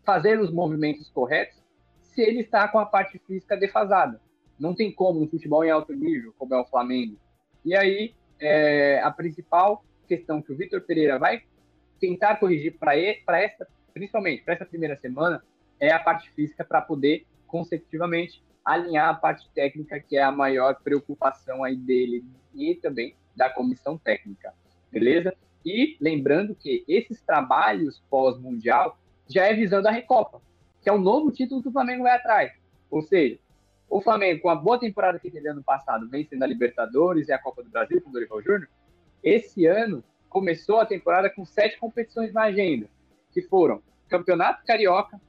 fazer 0.04 0.40
os 0.40 0.50
movimentos 0.50 1.08
corretos 1.10 1.61
se 2.14 2.20
ele 2.20 2.40
está 2.40 2.68
com 2.68 2.78
a 2.78 2.86
parte 2.86 3.18
física 3.26 3.56
defasada. 3.56 4.20
Não 4.58 4.74
tem 4.74 4.92
como 4.92 5.20
um 5.20 5.28
futebol 5.28 5.64
em 5.64 5.70
alto 5.70 5.92
nível, 5.92 6.34
como 6.38 6.54
é 6.54 6.60
o 6.60 6.66
Flamengo. 6.66 7.16
E 7.64 7.74
aí, 7.74 8.14
é, 8.38 9.00
a 9.02 9.10
principal 9.10 9.84
questão 10.06 10.42
que 10.42 10.52
o 10.52 10.56
Vitor 10.56 10.80
Pereira 10.82 11.18
vai 11.18 11.42
tentar 12.00 12.36
corrigir 12.36 12.76
para 12.78 12.96
essa, 12.96 13.66
principalmente 13.94 14.42
para 14.42 14.54
essa 14.54 14.66
primeira 14.66 14.96
semana, 14.96 15.42
é 15.80 15.90
a 15.90 15.98
parte 15.98 16.30
física 16.32 16.64
para 16.64 16.82
poder 16.82 17.26
consecutivamente 17.46 18.42
alinhar 18.64 19.08
a 19.08 19.14
parte 19.14 19.48
técnica, 19.54 20.00
que 20.00 20.16
é 20.16 20.22
a 20.22 20.30
maior 20.30 20.76
preocupação 20.82 21.64
aí 21.64 21.76
dele 21.76 22.24
e 22.54 22.74
também 22.74 23.14
da 23.34 23.50
comissão 23.50 23.98
técnica, 23.98 24.52
beleza? 24.90 25.34
E 25.64 25.96
lembrando 26.00 26.54
que 26.54 26.84
esses 26.86 27.20
trabalhos 27.22 28.02
pós-mundial 28.10 28.98
já 29.28 29.46
é 29.46 29.54
visando 29.54 29.88
a 29.88 29.90
Recopa, 29.90 30.40
que 30.82 30.90
é 30.90 30.92
o 30.92 30.98
novo 30.98 31.30
título 31.30 31.62
que 31.62 31.68
o 31.68 31.72
Flamengo 31.72 32.02
vai 32.02 32.16
atrás. 32.16 32.52
Ou 32.90 33.02
seja, 33.02 33.38
o 33.88 34.00
Flamengo, 34.00 34.42
com 34.42 34.48
a 34.48 34.54
boa 34.54 34.78
temporada 34.78 35.18
que 35.18 35.30
teve 35.30 35.48
ano 35.48 35.62
passado, 35.62 36.08
vencendo 36.08 36.42
a 36.42 36.46
Libertadores 36.46 37.28
e 37.28 37.32
a 37.32 37.38
Copa 37.38 37.62
do 37.62 37.70
Brasil 37.70 38.00
com 38.00 38.10
o 38.10 38.12
Dorival 38.12 38.42
Júnior, 38.42 38.68
esse 39.22 39.66
ano 39.66 40.02
começou 40.28 40.80
a 40.80 40.86
temporada 40.86 41.28
com 41.30 41.44
sete 41.44 41.78
competições 41.78 42.32
na 42.32 42.44
agenda, 42.44 42.88
que 43.32 43.42
foram 43.42 43.82
Campeonato 44.08 44.64
Carioca, 44.64 45.20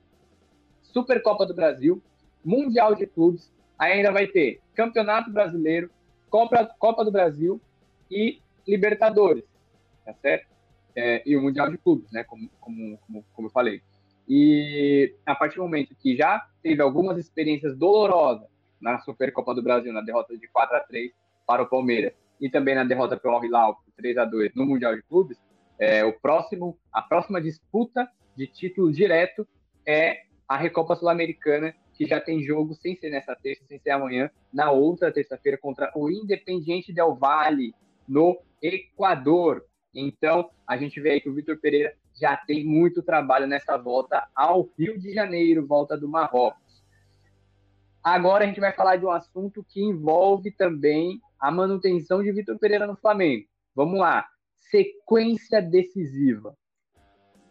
Supercopa 0.81 1.45
do 1.45 1.53
Brasil, 1.53 2.01
Mundial 2.43 2.95
de 2.95 3.05
Clubes, 3.05 3.51
ainda 3.77 4.11
vai 4.11 4.27
ter 4.27 4.61
Campeonato 4.73 5.29
Brasileiro, 5.29 5.89
Copa, 6.29 6.65
Copa 6.79 7.03
do 7.03 7.11
Brasil 7.11 7.61
e 8.09 8.41
Libertadores, 8.67 9.43
tá 10.05 10.13
certo? 10.13 10.47
É, 10.95 11.21
e 11.25 11.35
o 11.35 11.41
Mundial 11.41 11.69
de 11.69 11.77
Clubes, 11.77 12.11
né, 12.11 12.23
como, 12.23 12.49
como, 12.59 12.97
como, 12.99 13.25
como 13.33 13.47
eu 13.47 13.51
falei. 13.51 13.81
E 14.27 15.15
a 15.25 15.35
partir 15.35 15.57
do 15.57 15.63
momento 15.63 15.95
que 15.95 16.15
já 16.15 16.41
teve 16.61 16.81
algumas 16.81 17.17
experiências 17.17 17.77
dolorosas 17.77 18.47
na 18.79 18.99
Supercopa 18.99 19.53
do 19.53 19.63
Brasil, 19.63 19.91
na 19.91 20.01
derrota 20.01 20.37
de 20.37 20.47
4 20.47 20.77
a 20.77 20.79
3 20.81 21.11
para 21.45 21.63
o 21.63 21.69
Palmeiras, 21.69 22.13
e 22.39 22.49
também 22.49 22.75
na 22.75 22.83
derrota 22.83 23.17
para 23.17 23.31
o 23.31 23.35
Al 23.35 23.45
Hilal 23.45 23.83
3 23.95 24.17
a 24.17 24.25
2 24.25 24.55
no 24.55 24.65
Mundial 24.65 24.95
de 24.95 25.01
Clubes, 25.03 25.37
é, 25.79 26.03
o 26.03 26.13
próximo, 26.13 26.77
a 26.91 27.01
próxima 27.01 27.41
disputa 27.41 28.07
de 28.35 28.47
título 28.47 28.91
direto 28.91 29.47
é 29.85 30.23
a 30.47 30.57
Recopa 30.57 30.95
Sul-Americana, 30.95 31.73
que 31.93 32.05
já 32.05 32.19
tem 32.19 32.43
jogo 32.43 32.73
sem 32.75 32.95
ser 32.95 33.09
nessa 33.09 33.35
terça, 33.35 33.63
sem 33.67 33.79
ser 33.79 33.91
amanhã, 33.91 34.29
na 34.51 34.71
outra 34.71 35.11
terça-feira 35.11 35.57
contra 35.57 35.91
o 35.95 36.09
Independiente 36.09 36.93
Del 36.93 37.15
Valle, 37.15 37.73
no 38.07 38.39
Equador. 38.61 39.65
Então, 39.93 40.49
a 40.67 40.75
gente 40.77 40.99
vê 40.99 41.11
aí 41.11 41.21
que 41.21 41.29
o 41.29 41.33
Vitor 41.33 41.57
Pereira 41.59 41.95
já 42.19 42.37
tem 42.37 42.65
muito 42.65 43.01
trabalho 43.01 43.47
nessa 43.47 43.77
volta 43.77 44.27
ao 44.35 44.69
Rio 44.77 44.99
de 44.99 45.13
Janeiro, 45.13 45.65
volta 45.65 45.97
do 45.97 46.07
Marrocos. 46.07 46.61
Agora 48.03 48.43
a 48.43 48.47
gente 48.47 48.59
vai 48.59 48.73
falar 48.73 48.97
de 48.97 49.05
um 49.05 49.11
assunto 49.11 49.63
que 49.63 49.81
envolve 49.81 50.51
também 50.51 51.21
a 51.39 51.49
manutenção 51.49 52.21
de 52.21 52.31
Vitor 52.31 52.59
Pereira 52.59 52.85
no 52.85 52.95
Flamengo. 52.95 53.47
Vamos 53.75 53.99
lá. 53.99 54.27
Sequência 54.57 55.61
decisiva. 55.61 56.55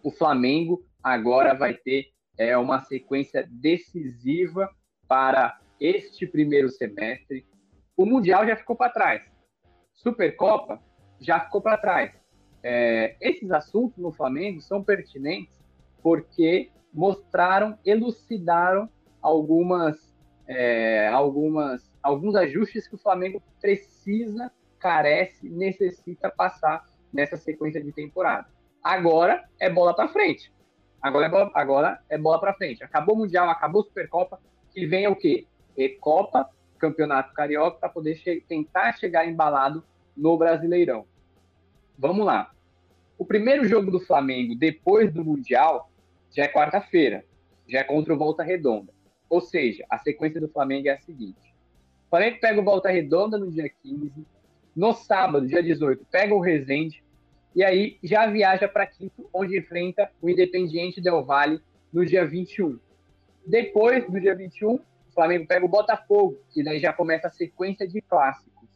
O 0.02 0.10
Flamengo 0.10 0.84
agora 1.02 1.54
vai 1.54 1.74
ter 1.74 2.12
é, 2.36 2.56
uma 2.56 2.80
sequência 2.80 3.48
decisiva 3.50 4.68
para 5.08 5.58
este 5.80 6.26
primeiro 6.26 6.68
semestre. 6.70 7.46
O 7.96 8.04
Mundial 8.04 8.46
já 8.46 8.56
ficou 8.56 8.76
para 8.76 8.92
trás. 8.92 9.32
Supercopa 9.94 10.82
já 11.20 11.40
ficou 11.40 11.62
para 11.62 11.78
trás. 11.78 12.21
É, 12.62 13.16
esses 13.20 13.50
assuntos 13.50 13.98
no 13.98 14.12
Flamengo 14.12 14.60
são 14.60 14.82
pertinentes 14.82 15.60
porque 16.02 16.70
mostraram, 16.92 17.78
elucidaram 17.84 18.88
algumas, 19.20 20.14
é, 20.46 21.08
algumas, 21.08 21.90
alguns 22.02 22.34
ajustes 22.34 22.86
que 22.86 22.94
o 22.94 22.98
Flamengo 22.98 23.42
precisa, 23.60 24.52
carece, 24.78 25.48
necessita 25.48 26.30
passar 26.30 26.84
nessa 27.12 27.36
sequência 27.36 27.82
de 27.82 27.92
temporada. 27.92 28.48
Agora 28.82 29.44
é 29.60 29.70
bola 29.70 29.94
para 29.94 30.08
frente. 30.08 30.52
Agora 31.00 31.26
é 31.26 31.28
bola, 31.28 31.50
agora 31.54 32.00
é 32.08 32.18
bola 32.18 32.40
para 32.40 32.54
frente. 32.54 32.82
Acabou 32.82 33.14
o 33.14 33.18
Mundial, 33.18 33.48
acabou 33.48 33.82
a 33.82 33.84
Supercopa, 33.84 34.40
que 34.72 34.86
vem 34.86 35.06
o 35.06 35.16
quê? 35.16 35.46
Recopa, 35.76 36.48
Campeonato 36.78 37.32
Carioca, 37.32 37.78
para 37.78 37.88
poder 37.88 38.16
che 38.16 38.40
tentar 38.48 38.92
chegar 38.94 39.26
embalado 39.26 39.84
no 40.16 40.36
Brasileirão. 40.36 41.06
Vamos 42.02 42.26
lá. 42.26 42.50
O 43.16 43.24
primeiro 43.24 43.64
jogo 43.64 43.88
do 43.88 44.00
Flamengo 44.00 44.56
depois 44.56 45.14
do 45.14 45.24
Mundial 45.24 45.88
já 46.32 46.42
é 46.42 46.48
quarta-feira, 46.48 47.24
já 47.68 47.78
é 47.78 47.84
contra 47.84 48.12
o 48.12 48.18
Volta 48.18 48.42
Redonda. 48.42 48.92
Ou 49.30 49.40
seja, 49.40 49.86
a 49.88 49.96
sequência 49.98 50.40
do 50.40 50.48
Flamengo 50.48 50.88
é 50.88 50.94
a 50.94 50.98
seguinte: 50.98 51.54
o 52.06 52.10
Flamengo 52.10 52.40
pega 52.40 52.60
o 52.60 52.64
Volta 52.64 52.90
Redonda 52.90 53.38
no 53.38 53.48
dia 53.48 53.70
15, 53.84 54.26
no 54.74 54.92
sábado, 54.92 55.46
dia 55.46 55.62
18, 55.62 56.04
pega 56.10 56.34
o 56.34 56.40
Resende, 56.40 57.04
e 57.54 57.62
aí 57.62 57.96
já 58.02 58.26
viaja 58.26 58.66
para 58.66 58.84
Quito, 58.84 59.30
onde 59.32 59.56
enfrenta 59.56 60.10
o 60.20 60.28
Independiente 60.28 61.00
Del 61.00 61.24
Valle 61.24 61.60
no 61.92 62.04
dia 62.04 62.26
21. 62.26 62.80
Depois, 63.46 64.08
no 64.08 64.20
dia 64.20 64.34
21, 64.34 64.74
o 64.74 64.80
Flamengo 65.14 65.46
pega 65.46 65.64
o 65.64 65.68
Botafogo, 65.68 66.36
e 66.56 66.64
daí 66.64 66.80
já 66.80 66.92
começa 66.92 67.28
a 67.28 67.30
sequência 67.30 67.86
de 67.86 68.00
clássicos 68.00 68.68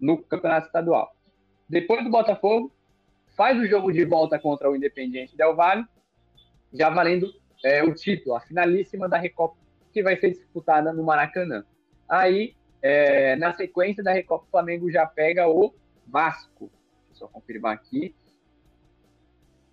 no 0.00 0.22
Campeonato 0.22 0.68
Estadual. 0.68 1.17
Depois 1.68 2.02
do 2.02 2.10
Botafogo, 2.10 2.72
faz 3.36 3.58
o 3.58 3.66
jogo 3.66 3.92
de 3.92 4.04
volta 4.04 4.38
contra 4.38 4.70
o 4.70 4.76
Independiente 4.76 5.36
Del 5.36 5.54
Valle, 5.54 5.84
já 6.72 6.90
valendo 6.90 7.32
é, 7.64 7.82
o 7.82 7.94
título, 7.94 8.34
a 8.34 8.40
finalíssima 8.40 9.08
da 9.08 9.18
Recopa, 9.18 9.56
que 9.92 10.02
vai 10.02 10.16
ser 10.16 10.30
disputada 10.30 10.92
no 10.92 11.04
Maracanã. 11.04 11.64
Aí, 12.08 12.54
é, 12.80 13.36
na 13.36 13.52
sequência 13.54 14.02
da 14.02 14.12
Recopa, 14.12 14.44
o 14.44 14.50
Flamengo 14.50 14.90
já 14.90 15.06
pega 15.06 15.48
o 15.48 15.74
Vasco. 16.06 16.70
Deixa 17.08 17.12
eu 17.12 17.16
só 17.16 17.28
confirmar 17.28 17.74
aqui. 17.74 18.14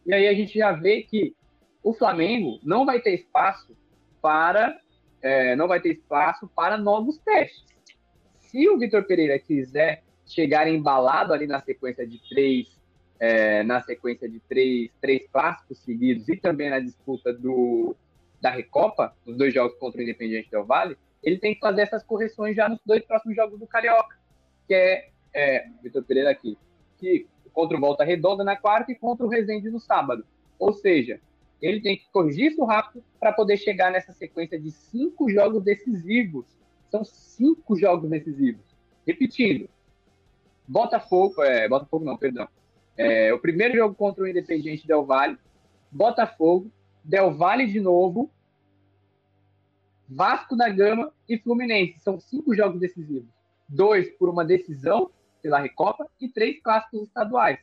E 0.05 0.13
aí 0.13 0.27
a 0.27 0.33
gente 0.33 0.57
já 0.57 0.71
vê 0.71 1.03
que 1.03 1.35
o 1.83 1.93
Flamengo 1.93 2.59
não 2.63 2.85
vai 2.85 2.99
ter 2.99 3.13
espaço 3.13 3.75
para 4.21 4.77
é, 5.25 5.55
não 5.55 5.67
vai 5.67 5.81
ter 5.81 5.93
espaço 5.93 6.47
para 6.55 6.77
novos 6.77 7.17
testes. 7.17 7.65
Se 8.37 8.69
o 8.69 8.77
Vitor 8.77 9.03
Pereira 9.05 9.39
quiser 9.39 10.03
chegar 10.25 10.67
embalado 10.67 11.33
ali 11.33 11.47
na 11.47 11.59
sequência 11.59 12.05
de 12.05 12.19
três, 12.29 12.67
é, 13.19 13.63
na 13.63 13.81
sequência 13.81 14.27
de 14.27 14.39
três, 14.39 14.89
três 14.99 15.27
clássicos 15.31 15.77
seguidos 15.79 16.27
e 16.27 16.35
também 16.35 16.69
na 16.69 16.79
disputa 16.79 17.31
do, 17.33 17.95
da 18.41 18.49
Recopa, 18.49 19.15
nos 19.25 19.37
dois 19.37 19.53
jogos 19.53 19.77
contra 19.77 19.99
o 19.99 20.03
Independiente 20.03 20.49
Del 20.49 20.65
Vale, 20.65 20.97
ele 21.23 21.37
tem 21.39 21.53
que 21.53 21.59
fazer 21.59 21.81
essas 21.81 22.03
correções 22.03 22.55
já 22.55 22.69
nos 22.69 22.79
dois 22.85 23.03
próximos 23.03 23.35
jogos 23.35 23.59
do 23.59 23.67
Carioca, 23.67 24.17
que 24.67 24.73
é, 24.73 25.09
é 25.33 25.67
Vitor 25.81 26.03
Pereira 26.03 26.29
aqui, 26.29 26.57
que 26.99 27.27
contra 27.51 27.77
o 27.77 27.79
Volta 27.79 28.03
Redonda 28.03 28.43
na 28.43 28.55
quarta 28.55 28.91
e 28.91 28.95
contra 28.95 29.25
o 29.25 29.29
Resende 29.29 29.69
no 29.69 29.79
sábado. 29.79 30.25
Ou 30.59 30.73
seja, 30.73 31.19
ele 31.61 31.81
tem 31.81 31.97
que 31.97 32.05
corrigir 32.11 32.51
isso 32.51 32.63
rápido 32.63 33.03
para 33.19 33.31
poder 33.31 33.57
chegar 33.57 33.91
nessa 33.91 34.11
sequência 34.11 34.59
de 34.59 34.71
cinco 34.71 35.29
jogos 35.29 35.63
decisivos. 35.63 36.45
São 36.91 37.03
cinco 37.03 37.75
jogos 37.75 38.09
decisivos. 38.09 38.61
Repetindo, 39.07 39.69
Botafogo, 40.67 41.41
é, 41.43 41.67
Botafogo 41.67 42.05
não, 42.05 42.17
perdão. 42.17 42.47
É, 42.97 43.33
o 43.33 43.39
primeiro 43.39 43.75
jogo 43.75 43.93
contra 43.93 44.23
o 44.23 44.27
Independiente 44.27 44.87
Del 44.87 45.05
Valle, 45.05 45.37
Botafogo, 45.91 46.71
Del 47.03 47.33
Valle 47.35 47.67
de 47.67 47.79
novo, 47.79 48.31
Vasco 50.07 50.55
da 50.55 50.69
Gama 50.69 51.11
e 51.27 51.37
Fluminense. 51.37 51.99
São 51.99 52.19
cinco 52.19 52.55
jogos 52.55 52.79
decisivos. 52.79 53.29
Dois 53.67 54.09
por 54.17 54.29
uma 54.29 54.45
decisão 54.45 55.09
pela 55.41 55.59
Recopa 55.59 56.07
e 56.19 56.29
três 56.29 56.61
clássicos 56.61 57.03
estaduais. 57.03 57.59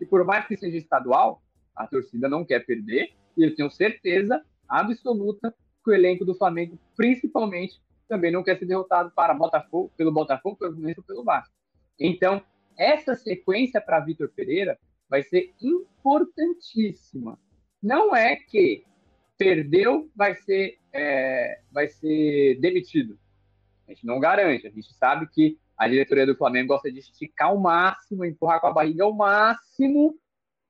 E 0.00 0.06
por 0.06 0.24
mais 0.24 0.46
que 0.46 0.56
seja 0.56 0.76
estadual, 0.76 1.42
a 1.74 1.86
torcida 1.86 2.28
não 2.28 2.44
quer 2.44 2.64
perder 2.64 3.12
e 3.36 3.44
eu 3.44 3.54
tenho 3.54 3.70
certeza 3.70 4.44
absoluta 4.68 5.54
que 5.84 5.90
o 5.90 5.94
elenco 5.94 6.24
do 6.24 6.34
Flamengo, 6.34 6.78
principalmente, 6.96 7.80
também 8.08 8.30
não 8.30 8.42
quer 8.42 8.58
ser 8.58 8.66
derrotado 8.66 9.10
para 9.10 9.34
Botafogo, 9.34 9.90
pelo 9.96 10.12
Botafogo, 10.12 10.56
pelo 10.56 10.72
Fluminense 10.72 11.00
ou 11.00 11.06
pelo 11.06 11.24
Vasco. 11.24 11.54
Então, 11.98 12.42
essa 12.76 13.14
sequência 13.14 13.80
para 13.80 14.00
Vitor 14.00 14.30
Pereira 14.34 14.78
vai 15.08 15.22
ser 15.22 15.54
importantíssima. 15.60 17.38
Não 17.82 18.14
é 18.14 18.36
que 18.36 18.84
perdeu, 19.36 20.10
vai 20.14 20.34
ser, 20.34 20.78
é, 20.92 21.60
vai 21.70 21.88
ser 21.88 22.58
demitido. 22.60 23.18
A 23.86 23.92
gente 23.92 24.06
não 24.06 24.20
garante. 24.20 24.66
A 24.66 24.70
gente 24.70 24.92
sabe 24.94 25.26
que 25.28 25.58
a 25.76 25.88
diretoria 25.88 26.24
do 26.24 26.36
Flamengo 26.36 26.68
gosta 26.68 26.90
de 26.90 27.00
esticar 27.00 27.48
ao 27.48 27.58
máximo, 27.58 28.24
empurrar 28.24 28.60
com 28.60 28.68
a 28.68 28.72
barriga 28.72 29.04
ao 29.04 29.12
máximo 29.12 30.14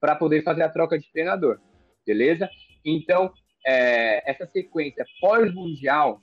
para 0.00 0.16
poder 0.16 0.42
fazer 0.42 0.62
a 0.62 0.68
troca 0.68 0.98
de 0.98 1.10
treinador, 1.12 1.60
beleza? 2.04 2.48
Então, 2.84 3.32
é, 3.64 4.28
essa 4.28 4.46
sequência 4.46 5.04
pós-mundial, 5.20 6.20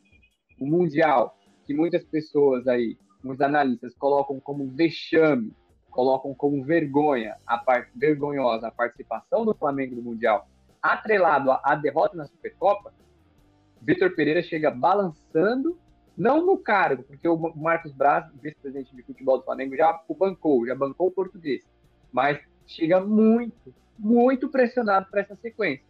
o 0.59 0.65
mundial, 0.65 1.37
que 1.65 1.73
muitas 1.73 2.03
pessoas 2.03 2.67
aí, 2.67 2.97
muitos 3.23 3.41
analistas 3.41 3.93
colocam 3.95 4.39
como 4.39 4.67
vexame, 4.67 5.53
colocam 5.89 6.33
como 6.33 6.63
vergonha, 6.63 7.35
a 7.45 7.57
parte 7.57 7.91
vergonhosa 7.95 8.67
a 8.67 8.71
participação 8.71 9.45
do 9.45 9.53
Flamengo 9.53 9.95
no 9.95 10.01
mundial, 10.01 10.47
atrelado 10.81 11.51
à 11.63 11.75
derrota 11.75 12.15
na 12.15 12.25
Supercopa, 12.25 12.93
Vitor 13.81 14.15
Pereira 14.15 14.41
chega 14.41 14.71
balançando, 14.71 15.77
não 16.17 16.45
no 16.45 16.57
cargo, 16.57 17.03
porque 17.03 17.27
o 17.27 17.37
Marcos 17.55 17.93
Braz, 17.93 18.29
vice-presidente 18.41 18.95
de 18.95 19.03
futebol 19.03 19.37
do 19.37 19.45
Flamengo, 19.45 19.75
já 19.75 20.03
o 20.07 20.13
bancou, 20.13 20.65
já 20.65 20.75
bancou 20.75 21.07
o 21.07 21.11
português, 21.11 21.63
mas 22.11 22.39
chega 22.67 22.99
muito, 22.99 23.73
muito 23.97 24.49
pressionado 24.49 25.07
para 25.09 25.21
essa 25.21 25.35
sequência. 25.37 25.85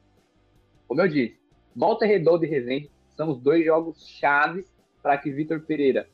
Como 0.87 1.01
eu 1.01 1.07
disse, 1.07 1.39
Volta 1.75 2.05
Redonda 2.05 2.45
e 2.45 2.49
Resende 2.49 2.91
são 3.15 3.29
os 3.29 3.39
dois 3.39 3.65
jogos 3.65 4.07
chaves 4.07 4.71
para 5.01 5.17
que 5.17 5.31
Vitor 5.31 5.61
Pereira 5.61 6.07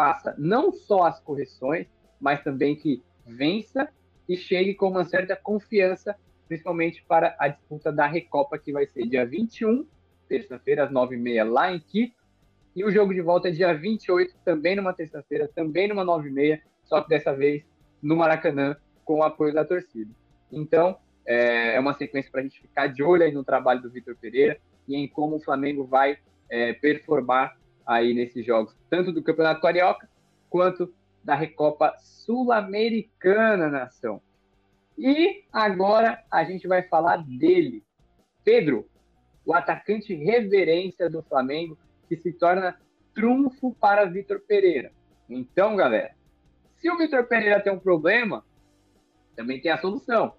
faça 0.00 0.34
não 0.38 0.72
só 0.72 1.02
as 1.02 1.20
correções, 1.20 1.86
mas 2.18 2.42
também 2.42 2.74
que 2.74 3.02
vença 3.26 3.86
e 4.26 4.34
chegue 4.34 4.74
com 4.74 4.88
uma 4.88 5.04
certa 5.04 5.36
confiança, 5.36 6.16
principalmente 6.48 7.04
para 7.06 7.36
a 7.38 7.48
disputa 7.48 7.92
da 7.92 8.06
Recopa, 8.06 8.58
que 8.58 8.72
vai 8.72 8.86
ser 8.86 9.06
dia 9.06 9.26
21, 9.26 9.86
terça-feira, 10.26 10.84
às 10.84 10.90
9h30, 10.90 11.44
lá 11.44 11.70
em 11.70 11.78
Quito. 11.78 12.18
E 12.74 12.82
o 12.82 12.90
jogo 12.90 13.12
de 13.12 13.20
volta 13.20 13.48
é 13.48 13.50
dia 13.50 13.74
28, 13.74 14.34
também 14.42 14.74
numa 14.74 14.94
terça-feira, 14.94 15.50
também 15.54 15.86
numa 15.86 16.04
9h30, 16.04 16.60
só 16.84 17.02
que 17.02 17.10
dessa 17.10 17.34
vez 17.34 17.62
no 18.02 18.16
Maracanã, 18.16 18.74
com 19.04 19.18
o 19.18 19.22
apoio 19.22 19.52
da 19.52 19.66
torcida. 19.66 20.10
Então, 20.50 20.96
é, 21.26 21.74
é 21.74 21.80
uma 21.80 21.92
sequência 21.92 22.30
para 22.30 22.40
a 22.40 22.44
gente 22.44 22.62
ficar 22.62 22.86
de 22.86 23.02
olho 23.02 23.22
aí 23.22 23.32
no 23.32 23.44
trabalho 23.44 23.82
do 23.82 23.90
Vitor 23.90 24.16
Pereira 24.16 24.58
e 24.88 24.96
em 24.96 25.06
como 25.06 25.36
o 25.36 25.40
Flamengo 25.40 25.84
vai 25.84 26.16
é, 26.48 26.72
performar 26.72 27.58
aí 27.90 28.14
nesses 28.14 28.46
jogos, 28.46 28.72
tanto 28.88 29.10
do 29.10 29.20
Campeonato 29.20 29.60
Carioca 29.60 30.08
quanto 30.48 30.94
da 31.24 31.34
Recopa 31.34 31.92
Sul-Americana, 31.98 33.68
nação. 33.68 34.22
E 34.96 35.42
agora 35.52 36.22
a 36.30 36.44
gente 36.44 36.68
vai 36.68 36.84
falar 36.84 37.16
dele, 37.16 37.82
Pedro, 38.44 38.88
o 39.44 39.52
atacante 39.52 40.14
reverência 40.14 41.10
do 41.10 41.20
Flamengo, 41.20 41.76
que 42.08 42.16
se 42.16 42.32
torna 42.32 42.78
trunfo 43.12 43.74
para 43.74 44.04
Vitor 44.04 44.38
Pereira. 44.38 44.92
Então, 45.28 45.74
galera, 45.74 46.14
se 46.76 46.88
o 46.88 46.96
Vitor 46.96 47.24
Pereira 47.26 47.58
tem 47.58 47.72
um 47.72 47.78
problema, 47.80 48.44
também 49.34 49.60
tem 49.60 49.72
a 49.72 49.78
solução. 49.80 50.34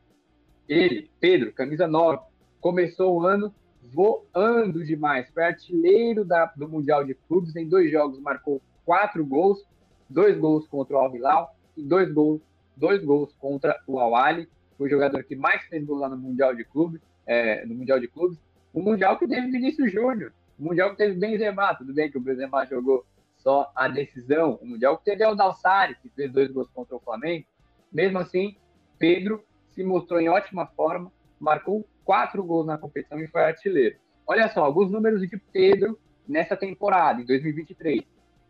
Ele, 0.70 1.12
Pedro, 1.20 1.52
camisa 1.52 1.86
9, 1.86 2.24
começou 2.62 3.14
o 3.14 3.26
ano 3.26 3.54
voando 3.82 4.84
demais. 4.84 5.30
Foi 5.32 5.44
artilheiro 5.44 6.24
da, 6.24 6.46
do 6.56 6.68
Mundial 6.68 7.04
de 7.04 7.14
Clubes. 7.14 7.56
Em 7.56 7.68
dois 7.68 7.92
jogos 7.92 8.20
marcou 8.20 8.62
quatro 8.86 9.26
gols, 9.26 9.66
dois 10.10 10.38
gols 10.38 10.68
contra 10.68 10.96
o 10.96 11.00
Al 11.00 11.16
Hilal 11.16 11.56
e 11.76 11.84
dois 11.84 12.12
gols, 12.12 12.42
dois 12.76 13.04
gols 13.04 13.34
contra 13.40 13.80
o 13.88 14.00
Al 14.00 14.16
Ali. 14.16 14.48
Foi 14.78 14.88
o 14.88 14.90
jogador 14.90 15.24
que 15.24 15.36
mais 15.36 15.64
fez 15.64 15.84
gol 15.86 15.98
lá 15.98 16.10
no 16.10 16.18
Mundial 16.18 16.56
de 16.56 16.64
Clubes. 16.64 17.02
É, 17.26 17.66
no 17.66 17.76
Mundial 17.76 18.00
de 18.00 18.08
Clubes. 18.08 18.38
O 18.74 18.82
Mundial 18.82 19.18
que 19.18 19.28
teve 19.28 19.50
Vinícius 19.50 19.92
Júnior. 19.92 20.34
O 20.58 20.64
Mundial 20.64 20.92
que 20.92 20.98
teve 20.98 21.20
Benzema. 21.20 21.76
Tudo 21.76 21.94
bem 21.94 22.10
que 22.10 22.18
o 22.18 22.22
Benzema 22.22 22.66
jogou 22.66 23.06
só 23.38 23.72
a 23.76 23.88
decisão. 23.88 24.60
O 24.62 24.66
Mundial 24.66 24.98
que 24.98 25.06
teve 25.06 25.26
o 25.26 25.36
Dalsari, 25.36 25.96
que 26.02 26.10
fez 26.10 26.32
dois 26.32 26.52
gols 26.52 26.70
contra 26.74 26.96
o 26.96 27.00
Flamengo. 27.00 27.46
Mesmo 27.92 28.20
assim, 28.20 28.56
Pedro 28.98 29.44
se 29.70 29.84
mostrou 29.84 30.20
em 30.20 30.30
ótima 30.30 30.66
forma, 30.68 31.12
marcou 31.40 31.86
quatro 32.12 32.44
gols 32.44 32.68
na 32.68 32.78
competição 32.78 33.18
e 33.22 33.28
foi 33.30 33.42
artilheiro. 33.42 33.96
Olha 34.28 34.50
só, 34.50 34.66
alguns 34.66 34.92
números 34.92 35.22
de 35.22 35.38
Pedro 35.54 35.98
nessa 36.28 36.58
temporada, 36.58 37.22
em 37.22 37.26
2023. 37.26 38.02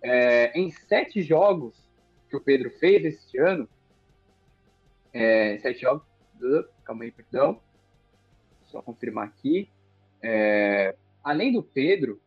É, 0.02 0.60
em 0.60 0.72
sete 0.72 1.22
jogos 1.22 1.78
que 2.28 2.36
o 2.36 2.42
Pedro 2.42 2.72
fez 2.72 3.06
este 3.06 3.38
ano, 3.38 3.70
é, 5.14 5.60
sete 5.60 5.82
jogos, 5.82 6.04
calma 6.84 7.04
aí, 7.04 7.12
perdão, 7.12 7.62
só 8.64 8.82
confirmar 8.82 9.28
aqui. 9.28 9.70
É, 10.24 10.96
além 11.24 11.54
do 11.54 11.62
Pedro, 11.62 12.20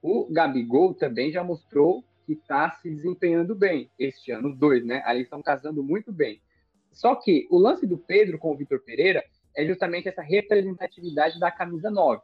o 0.00 0.32
Gabigol 0.32 0.94
também 0.94 1.32
já 1.32 1.42
mostrou 1.42 2.04
que 2.24 2.34
está 2.34 2.70
se 2.70 2.88
desempenhando 2.88 3.52
bem 3.52 3.90
este 3.98 4.30
ano, 4.30 4.54
dois, 4.54 4.86
né? 4.86 5.02
Ali 5.04 5.22
estão 5.22 5.42
casando 5.42 5.82
muito 5.82 6.12
bem. 6.12 6.40
Só 6.92 7.16
que 7.16 7.48
o 7.50 7.58
lance 7.58 7.84
do 7.84 7.98
Pedro 7.98 8.38
com 8.38 8.52
o 8.52 8.56
Vitor 8.56 8.78
Pereira 8.78 9.24
é 9.56 9.66
justamente 9.66 10.08
essa 10.08 10.22
representatividade 10.22 11.38
da 11.38 11.50
camisa 11.50 11.90
9. 11.90 12.22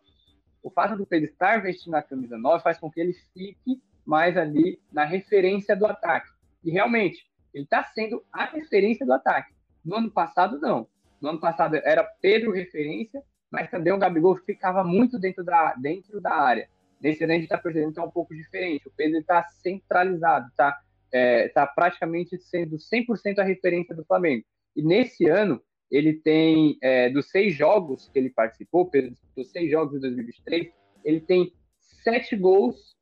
O 0.63 0.71
fato 0.71 0.97
do 0.97 1.07
Pedro 1.07 1.31
estar 1.31 1.63
vestindo 1.63 1.95
a 1.95 2.03
camisa 2.03 2.37
9 2.37 2.63
faz 2.63 2.79
com 2.79 2.91
que 2.91 3.01
ele 3.01 3.13
fique 3.33 3.81
mais 4.05 4.37
ali 4.37 4.81
na 4.93 5.05
referência 5.05 5.77
do 5.77 5.87
ataque. 5.87 6.29
E 6.65 6.71
realmente, 6.71 7.27
ele 7.53 7.65
está 7.65 7.85
sendo 7.85 8.25
a 8.33 8.45
referência 8.45 9.05
do 9.05 9.13
ataque. 9.13 9.53
No 9.85 9.97
ano 9.97 10.11
passado, 10.11 10.59
não. 10.61 10.89
No 11.21 11.31
ano 11.31 11.41
passado 11.41 11.77
era 11.77 12.05
Pedro 12.21 12.53
referência, 12.53 13.23
mas 13.51 13.71
também 13.71 13.93
o 13.93 13.99
Gabigol 13.99 14.37
ficava 14.37 14.85
muito 14.85 15.19
dentro 15.19 15.45
da, 15.45 15.75
dentro 15.75 16.21
da 16.21 16.35
área. 16.35 16.69
Nesse 17.01 17.25
ano 17.25 17.33
a 17.33 17.37
gente 17.37 17.45
está 17.45 17.59
percebendo 17.59 17.93
que 17.93 18.01
é 18.01 18.03
um 18.03 18.11
pouco 18.11 18.35
diferente. 18.35 18.89
O 18.89 18.93
Pedro 18.97 19.19
está 19.19 19.43
centralizado, 19.45 20.49
está 20.49 20.79
é, 21.13 21.49
tá 21.49 21.67
praticamente 21.67 22.39
sendo 22.39 22.77
100% 22.77 23.39
a 23.39 23.45
referência 23.45 23.95
do 23.95 24.05
Flamengo. 24.05 24.45
E 24.75 24.83
nesse 24.83 25.27
ano, 25.27 25.63
ele 25.91 26.15
tem, 26.15 26.77
é, 26.83 27.09
dos 27.11 27.31
seis 27.31 27.55
jogos 27.55 28.09
que 28.13 28.19
ele 28.19 28.31
participou, 28.31 28.91
dos 29.37 29.51
seis 29.51 29.71
jogos 29.71 29.95
de 29.95 30.01
2023, 30.01 30.73
ele 31.05 31.21
tem 31.21 31.53
sete 31.79 32.37
gols 32.37 32.97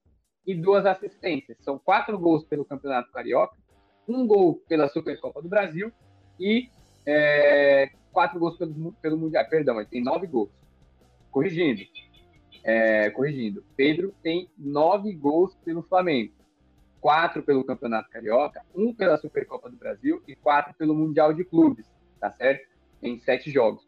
e 0.47 0.55
duas 0.55 0.85
assistências. 0.85 1.57
São 1.61 1.79
quatro 1.79 2.19
gols 2.19 2.45
pelo 2.45 2.65
Campeonato 2.65 3.11
Carioca, 3.11 3.57
um 4.07 4.27
gol 4.27 4.57
pela 4.69 4.89
Supercopa 4.89 5.41
do 5.41 5.49
Brasil 5.49 5.91
e 6.39 6.69
é, 7.07 7.91
quatro 8.13 8.39
gols 8.39 8.57
pelo, 8.57 8.93
pelo 9.01 9.17
Mundial. 9.17 9.47
Perdão, 9.49 9.81
ele 9.81 9.89
tem 9.89 10.03
nove 10.03 10.27
gols. 10.27 10.51
Corrigindo. 11.31 11.83
É, 12.63 13.11
corrigindo. 13.11 13.65
Pedro 13.77 14.15
tem 14.23 14.49
nove 14.57 15.13
gols 15.15 15.55
pelo 15.65 15.83
Flamengo. 15.83 16.33
Quatro 17.01 17.43
pelo 17.43 17.65
Campeonato 17.65 18.09
Carioca, 18.09 18.65
um 18.75 18.95
pela 18.95 19.19
Supercopa 19.19 19.69
do 19.69 19.77
Brasil 19.77 20.23
e 20.27 20.35
quatro 20.35 20.73
pelo 20.75 20.95
Mundial 20.95 21.35
de 21.35 21.45
Clubes, 21.45 21.87
tá 22.19 22.31
certo? 22.33 22.74
Em 23.05 23.19
sete 23.21 23.51
jogos. 23.51 23.87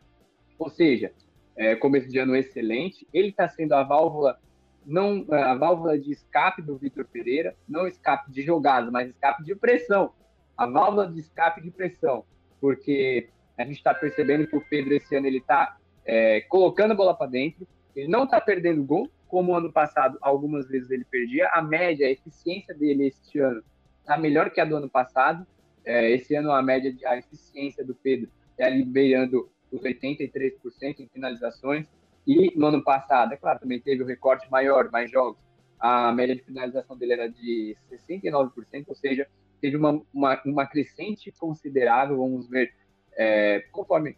Ou 0.58 0.70
seja, 0.70 1.12
é, 1.56 1.74
começo 1.74 2.08
de 2.08 2.18
ano 2.18 2.36
excelente. 2.36 3.06
Ele 3.12 3.28
está 3.28 3.48
sendo 3.48 3.72
a 3.72 3.82
válvula 3.82 4.38
não 4.86 5.26
a 5.32 5.54
válvula 5.56 5.98
de 5.98 6.12
escape 6.12 6.62
do 6.62 6.78
Vitor 6.78 7.04
Pereira, 7.04 7.56
não 7.68 7.88
escape 7.88 8.30
de 8.30 8.42
jogada, 8.42 8.88
mas 8.88 9.08
escape 9.08 9.42
de 9.42 9.54
pressão. 9.56 10.12
A 10.56 10.66
válvula 10.66 11.10
de 11.10 11.18
escape 11.18 11.60
de 11.60 11.72
pressão, 11.72 12.24
porque 12.60 13.28
a 13.58 13.64
gente 13.64 13.78
está 13.78 13.92
percebendo 13.92 14.46
que 14.46 14.56
o 14.56 14.64
Pedro 14.70 14.94
esse 14.94 15.14
ano 15.16 15.26
ele 15.26 15.38
está 15.38 15.76
é, 16.04 16.42
colocando 16.42 16.92
a 16.92 16.94
bola 16.94 17.14
para 17.14 17.26
dentro, 17.26 17.66
ele 17.96 18.08
não 18.08 18.24
está 18.24 18.40
perdendo 18.40 18.84
gol, 18.84 19.10
como 19.26 19.54
ano 19.54 19.72
passado 19.72 20.16
algumas 20.20 20.68
vezes 20.68 20.90
ele 20.90 21.04
perdia. 21.04 21.48
A 21.52 21.60
média, 21.60 22.06
a 22.06 22.10
eficiência 22.10 22.72
dele 22.72 23.08
este 23.08 23.40
ano 23.40 23.62
está 24.00 24.16
melhor 24.16 24.50
que 24.50 24.60
a 24.60 24.64
do 24.64 24.76
ano 24.76 24.88
passado. 24.88 25.44
É, 25.84 26.10
esse 26.10 26.34
ano 26.34 26.52
a 26.52 26.62
média, 26.62 26.94
a 27.06 27.18
eficiência 27.18 27.84
do 27.84 27.94
Pedro 27.94 28.30
é 28.30 28.45
ali 28.64 28.84
beirando 28.84 29.50
os 29.70 29.82
83% 29.82 31.00
em 31.00 31.08
finalizações. 31.08 31.86
E 32.26 32.52
no 32.56 32.66
ano 32.66 32.82
passado, 32.82 33.32
é 33.32 33.36
claro, 33.36 33.60
também 33.60 33.80
teve 33.80 34.02
o 34.02 34.04
um 34.04 34.08
recorte 34.08 34.50
maior, 34.50 34.90
mais 34.90 35.10
jogos. 35.10 35.38
A 35.78 36.10
média 36.12 36.34
de 36.34 36.42
finalização 36.42 36.96
dele 36.96 37.12
era 37.12 37.28
de 37.28 37.76
69%, 37.90 38.84
ou 38.88 38.94
seja, 38.94 39.28
teve 39.60 39.76
uma, 39.76 40.02
uma, 40.12 40.40
uma 40.44 40.66
crescente 40.66 41.30
considerável. 41.32 42.16
Vamos 42.16 42.48
ver 42.48 42.72
é, 43.16 43.60
conforme 43.70 44.16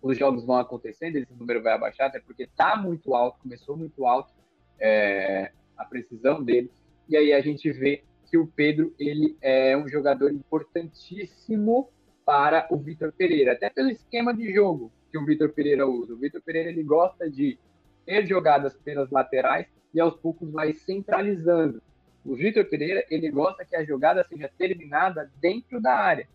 os 0.00 0.18
jogos 0.18 0.44
vão 0.44 0.56
acontecendo, 0.56 1.16
esse 1.16 1.32
número 1.34 1.62
vai 1.62 1.74
abaixar, 1.74 2.08
até 2.08 2.18
porque 2.18 2.42
está 2.42 2.76
muito 2.76 3.14
alto, 3.14 3.38
começou 3.40 3.76
muito 3.76 4.04
alto 4.04 4.32
é, 4.80 5.52
a 5.76 5.84
precisão 5.84 6.42
dele. 6.42 6.70
E 7.08 7.16
aí 7.16 7.32
a 7.32 7.40
gente 7.40 7.70
vê 7.70 8.02
que 8.28 8.36
o 8.36 8.46
Pedro 8.46 8.92
ele 8.98 9.36
é 9.40 9.76
um 9.76 9.88
jogador 9.88 10.32
importantíssimo 10.32 11.88
para 12.24 12.66
o 12.70 12.76
Vitor 12.76 13.12
Pereira, 13.12 13.52
até 13.52 13.68
pelo 13.70 13.90
esquema 13.90 14.34
de 14.34 14.52
jogo 14.52 14.92
que 15.10 15.18
o 15.18 15.24
Vitor 15.24 15.50
Pereira 15.50 15.86
usa. 15.86 16.14
O 16.14 16.16
Vitor 16.16 16.40
Pereira 16.40 16.70
ele 16.70 16.82
gosta 16.82 17.30
de 17.30 17.58
ter 18.06 18.26
jogadas 18.26 18.74
pelas 18.76 19.10
laterais 19.10 19.66
e 19.92 20.00
aos 20.00 20.16
poucos 20.16 20.50
vai 20.50 20.72
centralizando. 20.72 21.82
O 22.24 22.34
Vitor 22.34 22.64
Pereira 22.64 23.04
ele 23.10 23.30
gosta 23.30 23.64
que 23.64 23.76
a 23.76 23.84
jogada 23.84 24.24
seja 24.24 24.50
terminada 24.56 25.30
dentro 25.40 25.80
da 25.80 25.94
área. 25.94 26.26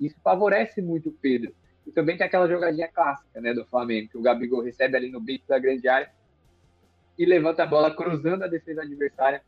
Isso 0.00 0.16
favorece 0.22 0.82
muito 0.82 1.10
o 1.10 1.12
Pedro. 1.12 1.54
E 1.86 1.92
também 1.92 2.16
tem 2.16 2.26
aquela 2.26 2.48
jogadinha 2.48 2.88
clássica 2.88 3.40
né, 3.40 3.52
do 3.52 3.64
Flamengo, 3.66 4.08
que 4.08 4.18
o 4.18 4.22
Gabigol 4.22 4.62
recebe 4.62 4.96
ali 4.96 5.10
no 5.10 5.20
bico 5.20 5.46
da 5.46 5.58
grande 5.58 5.86
área 5.86 6.10
e 7.18 7.24
levanta 7.24 7.62
a 7.62 7.66
bola 7.66 7.94
cruzando 7.94 8.42
a 8.42 8.48
defesa 8.48 8.82
adversária 8.82 9.42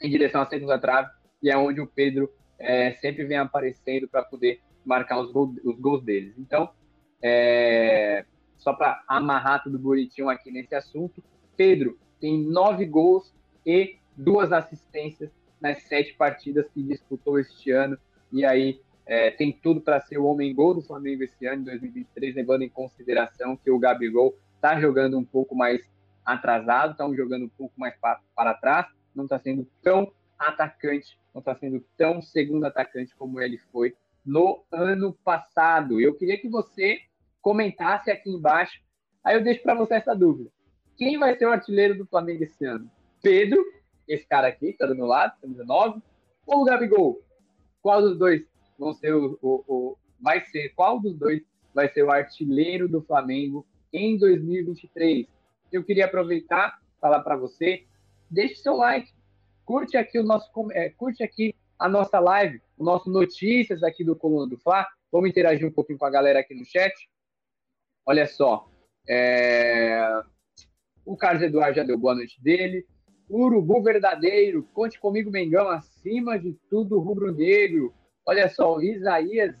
em 0.00 0.10
direção 0.10 0.42
à 0.42 0.46
segunda 0.46 0.78
trave, 0.78 1.10
e 1.42 1.50
é 1.50 1.56
onde 1.56 1.80
o 1.80 1.86
Pedro 1.86 2.30
é, 2.58 2.92
sempre 2.94 3.24
vem 3.24 3.38
aparecendo 3.38 4.08
para 4.08 4.22
poder 4.22 4.60
marcar 4.84 5.20
os, 5.20 5.30
os, 5.34 5.78
gols 5.78 6.02
deles. 6.02 6.34
Então, 6.38 6.70
é, 7.22 8.24
só 8.58 8.72
para 8.72 9.02
amarrar 9.08 9.62
tudo 9.62 9.78
bonitinho 9.78 10.28
aqui 10.28 10.50
nesse 10.50 10.74
assunto, 10.74 11.22
Pedro 11.56 11.98
tem 12.20 12.42
nove 12.42 12.86
gols 12.86 13.34
e 13.64 13.96
duas 14.16 14.52
assistências 14.52 15.30
nas 15.60 15.82
sete 15.84 16.14
partidas 16.14 16.66
que 16.72 16.82
disputou 16.82 17.38
este 17.38 17.70
ano. 17.70 17.98
E 18.32 18.44
aí 18.44 18.80
é, 19.06 19.30
tem 19.30 19.52
tudo 19.52 19.80
para 19.80 20.00
ser 20.00 20.18
o 20.18 20.24
homem 20.24 20.54
gol 20.54 20.74
do 20.74 20.82
Flamengo 20.82 21.22
esse 21.22 21.46
ano, 21.46 21.62
em 21.62 21.64
2023, 21.64 22.34
levando 22.34 22.62
em 22.62 22.68
consideração 22.68 23.56
que 23.56 23.70
o 23.70 23.78
Gabigol 23.78 24.34
está 24.56 24.80
jogando 24.80 25.18
um 25.18 25.24
pouco 25.24 25.54
mais 25.54 25.82
atrasado, 26.24 26.92
está 26.92 27.06
jogando 27.14 27.44
um 27.44 27.50
pouco 27.50 27.74
mais 27.78 27.94
para, 27.98 28.20
para 28.34 28.54
trás, 28.54 28.86
não 29.14 29.24
está 29.24 29.38
sendo 29.38 29.66
tão 29.82 30.10
atacante, 30.38 31.18
não 31.34 31.40
está 31.40 31.54
sendo 31.54 31.84
tão 31.96 32.22
segundo 32.22 32.64
atacante 32.64 33.14
como 33.14 33.40
ele 33.40 33.58
foi 33.70 33.94
no 34.24 34.64
ano 34.72 35.12
passado. 35.24 36.00
Eu 36.00 36.14
queria 36.14 36.38
que 36.38 36.48
você 36.48 37.00
comentasse 37.42 38.10
aqui 38.10 38.30
embaixo, 38.30 38.80
aí 39.22 39.36
eu 39.36 39.42
deixo 39.44 39.62
para 39.62 39.74
você 39.74 39.94
essa 39.94 40.14
dúvida. 40.14 40.50
Quem 40.96 41.18
vai 41.18 41.36
ser 41.36 41.46
o 41.46 41.52
artilheiro 41.52 41.98
do 41.98 42.06
Flamengo 42.06 42.44
esse 42.44 42.64
ano? 42.64 42.90
Pedro, 43.22 43.62
esse 44.08 44.26
cara 44.26 44.48
aqui, 44.48 44.66
está 44.66 44.86
do 44.86 44.94
meu 44.94 45.06
lado, 45.06 45.38
camisa 45.40 45.64
9, 45.64 46.00
ou 46.46 46.62
o 46.62 46.64
Gabigol? 46.64 47.20
Qual 47.82 48.00
dos 48.00 48.18
dois 48.18 48.42
vão 48.78 48.92
ser 48.94 49.14
o, 49.14 49.38
o, 49.42 49.64
o, 49.66 49.98
vai 50.20 50.40
ser 50.46 50.70
qual 50.70 51.00
dos 51.00 51.16
dois 51.16 51.42
vai 51.74 51.88
ser 51.92 52.04
o 52.04 52.10
artilheiro 52.10 52.88
do 52.88 53.02
Flamengo 53.02 53.66
em 53.92 54.16
2023. 54.16 55.26
Eu 55.72 55.84
queria 55.84 56.06
aproveitar 56.06 56.78
falar 57.00 57.20
para 57.20 57.36
você, 57.36 57.84
deixe 58.30 58.56
seu 58.56 58.76
like, 58.76 59.10
curte 59.64 59.96
aqui 59.96 60.18
o 60.18 60.22
nosso 60.22 60.50
é, 60.72 60.90
curte 60.90 61.22
aqui 61.22 61.54
a 61.78 61.88
nossa 61.88 62.18
live, 62.18 62.62
o 62.76 62.84
nosso 62.84 63.10
notícias 63.10 63.82
aqui 63.82 64.04
do 64.04 64.16
Coluna 64.16 64.48
do 64.48 64.58
Fla. 64.58 64.86
Vamos 65.10 65.30
interagir 65.30 65.66
um 65.66 65.72
pouquinho 65.72 65.98
com 65.98 66.06
a 66.06 66.10
galera 66.10 66.40
aqui 66.40 66.54
no 66.54 66.64
chat. 66.64 66.92
Olha 68.06 68.26
só, 68.26 68.68
é... 69.08 70.22
o 71.04 71.16
Carlos 71.16 71.42
Eduardo 71.42 71.76
já 71.76 71.84
deu 71.84 71.98
boa 71.98 72.14
noite 72.14 72.40
dele. 72.42 72.86
Urubu 73.30 73.82
verdadeiro, 73.82 74.64
conte 74.74 75.00
comigo, 75.00 75.30
Mengão, 75.30 75.68
acima 75.68 76.38
de 76.38 76.52
tudo 76.68 76.98
rubro-negro. 76.98 77.94
Olha 78.26 78.48
só, 78.48 78.76
o 78.76 78.82
Isaías 78.82 79.58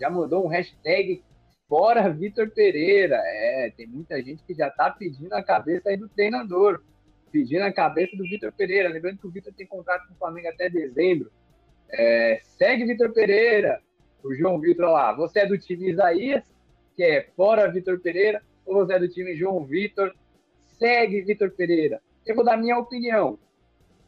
já 0.00 0.10
mandou 0.10 0.44
um 0.44 0.48
hashtag 0.48 1.22
fora 1.68 2.10
Vitor 2.10 2.50
Pereira. 2.50 3.16
É, 3.24 3.72
tem 3.76 3.86
muita 3.86 4.22
gente 4.22 4.42
que 4.44 4.52
já 4.52 4.68
tá 4.68 4.90
pedindo 4.90 5.32
a 5.32 5.42
cabeça 5.42 5.88
aí 5.88 5.96
do 5.96 6.08
treinador, 6.08 6.82
pedindo 7.30 7.62
a 7.62 7.72
cabeça 7.72 8.16
do 8.16 8.24
Vitor 8.24 8.52
Pereira. 8.52 8.88
Lembrando 8.88 9.18
que 9.18 9.26
o 9.26 9.30
Vitor 9.30 9.52
tem 9.54 9.66
contrato 9.66 10.08
com 10.08 10.14
o 10.14 10.18
Flamengo 10.18 10.48
até 10.48 10.68
dezembro. 10.68 11.30
É, 11.92 12.40
segue 12.42 12.86
Vitor 12.86 13.12
Pereira, 13.12 13.80
o 14.22 14.34
João 14.34 14.58
Vitor 14.58 14.86
lá. 14.90 15.12
Você 15.12 15.40
é 15.40 15.46
do 15.46 15.58
time 15.58 15.90
Isaías, 15.90 16.42
que 16.96 17.02
é 17.02 17.22
fora 17.36 17.70
Vitor 17.70 18.00
Pereira, 18.00 18.42
ou 18.64 18.76
você 18.76 18.94
é 18.94 18.98
do 18.98 19.08
time 19.08 19.36
João 19.36 19.64
Vitor? 19.64 20.14
Segue 20.78 21.22
Vitor 21.22 21.50
Pereira. 21.50 22.00
Eu 22.26 22.34
vou 22.34 22.44
dar 22.44 22.56
minha 22.56 22.78
opinião. 22.78 23.38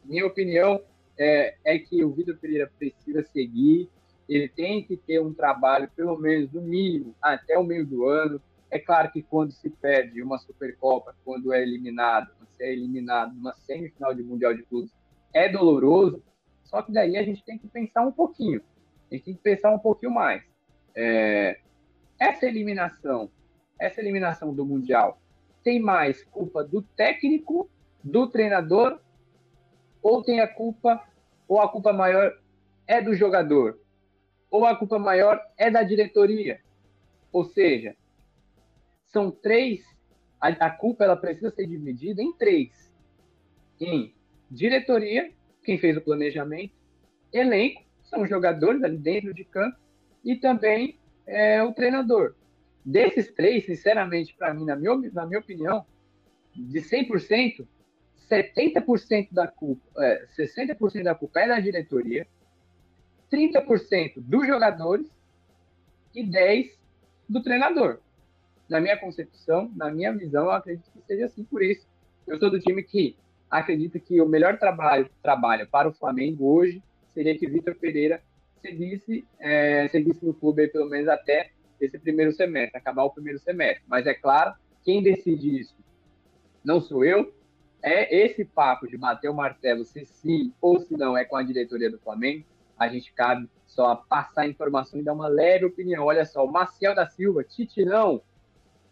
Minha 0.03 0.25
opinião 0.25 0.81
é, 1.17 1.55
é 1.63 1.77
que 1.79 2.03
o 2.03 2.11
Vitor 2.11 2.37
Pereira 2.37 2.71
precisa 2.77 3.23
seguir, 3.23 3.89
ele 4.27 4.47
tem 4.49 4.83
que 4.83 4.97
ter 4.97 5.21
um 5.21 5.33
trabalho, 5.33 5.89
pelo 5.95 6.17
menos 6.17 6.51
no 6.51 6.61
mínimo, 6.61 7.15
até 7.21 7.57
o 7.57 7.63
meio 7.63 7.85
do 7.85 8.05
ano. 8.05 8.41
É 8.71 8.79
claro 8.79 9.11
que 9.11 9.21
quando 9.21 9.51
se 9.51 9.69
perde 9.69 10.21
uma 10.21 10.39
Supercopa, 10.39 11.15
quando 11.23 11.53
é 11.53 11.61
eliminado, 11.61 12.29
se 12.57 12.63
é 12.63 12.71
eliminado 12.71 13.33
numa 13.35 13.53
semifinal 13.53 14.13
de 14.13 14.23
Mundial 14.23 14.53
de 14.53 14.63
Clubes, 14.63 14.91
é 15.33 15.49
doloroso, 15.49 16.23
só 16.65 16.81
que 16.81 16.91
daí 16.91 17.17
a 17.17 17.23
gente 17.23 17.43
tem 17.43 17.57
que 17.57 17.67
pensar 17.67 18.01
um 18.01 18.11
pouquinho, 18.11 18.61
a 19.09 19.15
gente 19.15 19.25
tem 19.25 19.33
que 19.35 19.41
pensar 19.41 19.71
um 19.71 19.79
pouquinho 19.79 20.11
mais. 20.11 20.43
É, 20.93 21.59
essa 22.19 22.45
eliminação, 22.45 23.29
essa 23.79 24.01
eliminação 24.01 24.53
do 24.53 24.65
Mundial, 24.65 25.19
tem 25.63 25.79
mais 25.79 26.23
culpa 26.25 26.63
do 26.63 26.81
técnico, 26.81 27.69
do 28.03 28.27
treinador 28.27 28.99
ou 30.05 30.21
tem 30.21 30.39
a 30.39 30.47
culpa, 30.47 31.03
ou 31.47 31.59
a 31.59 31.67
culpa 31.67 31.91
maior 31.91 32.31
é 32.85 33.01
do 33.01 33.15
jogador, 33.15 33.79
ou 34.51 34.63
a 34.63 34.75
culpa 34.75 34.99
maior 34.99 35.41
é 35.57 35.71
da 35.71 35.81
diretoria. 35.81 36.61
Ou 37.31 37.43
seja, 37.43 37.95
são 39.07 39.31
três, 39.31 39.83
a, 40.39 40.49
a 40.49 40.69
culpa 40.69 41.05
ela 41.05 41.17
precisa 41.17 41.49
ser 41.49 41.65
dividida 41.65 42.21
em 42.21 42.31
três. 42.33 42.93
Em 43.81 44.13
diretoria, 44.51 45.33
quem 45.65 45.77
fez 45.77 45.97
o 45.97 46.01
planejamento, 46.01 46.73
elenco, 47.33 47.83
são 48.03 48.21
os 48.21 48.29
jogadores 48.29 48.83
ali 48.83 48.97
dentro 48.97 49.33
de 49.33 49.43
campo, 49.43 49.77
e 50.23 50.35
também 50.35 50.97
é, 51.25 51.61
o 51.63 51.73
treinador. 51.73 52.35
Desses 52.83 53.31
três, 53.33 53.65
sinceramente, 53.65 54.35
para 54.37 54.53
mim, 54.53 54.65
na 54.65 54.75
minha, 54.75 54.95
na 55.11 55.25
minha 55.25 55.39
opinião, 55.39 55.85
de 56.55 56.79
100%, 56.79 57.67
70% 58.29 59.27
da 59.31 59.47
culpa, 59.47 59.81
é, 60.03 60.27
60% 60.37 61.03
da 61.03 61.15
culpa 61.15 61.41
é 61.41 61.47
da 61.47 61.59
diretoria, 61.59 62.27
30% 63.31 64.13
dos 64.17 64.47
jogadores 64.47 65.07
e 66.13 66.23
10% 66.23 66.71
do 67.27 67.41
treinador. 67.41 67.99
Na 68.69 68.79
minha 68.79 68.97
concepção, 68.97 69.71
na 69.75 69.91
minha 69.91 70.13
visão, 70.13 70.45
eu 70.45 70.51
acredito 70.51 70.91
que 70.91 71.01
seja 71.05 71.25
assim 71.25 71.43
por 71.43 71.61
isso. 71.61 71.87
Eu 72.25 72.39
sou 72.39 72.49
do 72.49 72.59
time 72.59 72.81
que 72.81 73.15
acredita 73.49 73.99
que 73.99 74.21
o 74.21 74.27
melhor 74.27 74.57
trabalho, 74.57 75.09
trabalho 75.21 75.67
para 75.67 75.87
o 75.87 75.93
Flamengo 75.93 76.45
hoje 76.45 76.81
seria 77.13 77.37
que 77.37 77.47
Vitor 77.47 77.75
Pereira 77.75 78.21
seguisse, 78.61 79.25
é, 79.39 79.87
seguisse 79.89 80.25
no 80.25 80.33
clube 80.33 80.63
aí, 80.63 80.67
pelo 80.67 80.89
menos 80.89 81.07
até 81.07 81.51
esse 81.79 81.97
primeiro 81.99 82.31
semestre, 82.31 82.77
acabar 82.77 83.03
o 83.03 83.11
primeiro 83.11 83.39
semestre. 83.39 83.83
Mas 83.87 84.05
é 84.07 84.13
claro, 84.13 84.53
quem 84.83 85.01
decide 85.01 85.59
isso 85.59 85.75
não 86.63 86.81
sou 86.81 87.05
eu, 87.05 87.33
é 87.81 88.23
esse 88.23 88.43
papo 88.43 88.87
de 88.87 88.97
bater 88.97 89.29
o 89.29 89.33
martelo 89.33 89.85
se 89.85 90.05
sim 90.05 90.51
ou 90.59 90.79
se 90.79 90.97
não 90.97 91.15
é 91.15 91.23
com 91.23 91.35
a 91.35 91.43
diretoria 91.43 91.91
do 91.91 91.99
Flamengo, 91.99 92.43
a 92.77 92.87
gente 92.87 93.13
cabe 93.13 93.47
só 93.67 93.95
passar 93.95 94.41
a 94.41 94.47
informação 94.47 94.99
e 94.99 95.03
dar 95.03 95.13
uma 95.13 95.27
leve 95.27 95.65
opinião. 95.65 96.05
Olha 96.05 96.25
só, 96.25 96.43
o 96.43 96.51
Maciel 96.51 96.95
da 96.95 97.07
Silva, 97.07 97.43
Titirão, 97.43 98.21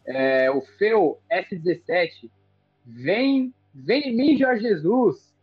é, 0.06 0.52
o 0.52 0.62
Feu 0.62 1.20
S17, 1.32 2.30
vem, 2.86 3.54
vem 3.74 4.10
em 4.10 4.16
mim, 4.16 4.38
Jorge 4.38 4.62
Jesus. 4.62 5.34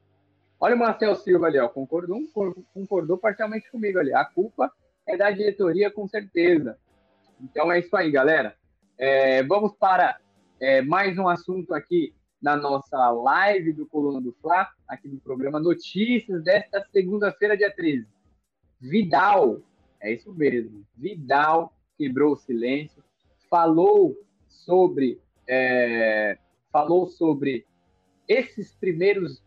Olha 0.59 0.77
o 0.77 0.79
Marcel 0.79 1.17
Silva 1.17 1.47
ali, 1.47 1.59
ó, 1.59 1.69
concordou, 1.69 2.19
concordou 2.75 3.19
parcialmente 3.19 3.71
comigo 3.71 3.99
ali. 3.99 4.13
A 4.15 4.25
culpa 4.25 4.71
é 5.07 5.17
da 5.17 5.31
diretoria, 5.31 5.91
com 5.91 6.07
certeza. 6.07 6.79
Então 7.41 7.73
é 7.73 7.79
isso 7.79 7.97
aí, 7.97 8.11
galera. 8.11 8.55
É, 8.99 9.43
vamos 9.43 9.73
para 9.75 10.19
é, 10.61 10.83
mais 10.83 11.19
um 11.19 11.27
assunto 11.27 11.73
aqui 11.75 12.15
na 12.41 12.57
nossa 12.57 13.11
live 13.11 13.73
do 13.73 13.87
Coluna 13.87 14.21
do 14.21 14.33
Fla, 14.41 14.69
aqui 14.87 15.09
no 15.09 15.21
programa 15.21 15.59
Notícias 15.59 16.43
desta 16.43 16.87
segunda-feira, 16.93 17.57
dia 17.57 17.75
13. 17.75 18.07
Vidal, 18.81 19.61
é 20.01 20.13
isso 20.13 20.33
mesmo, 20.33 20.85
Vidal 20.97 21.73
quebrou 22.01 22.33
o 22.33 22.37
silêncio, 22.37 23.05
falou 23.51 24.17
sobre 24.49 25.21
é, 25.47 26.39
falou 26.73 27.07
sobre 27.07 27.67
esses 28.31 28.73
primeiros 28.77 29.43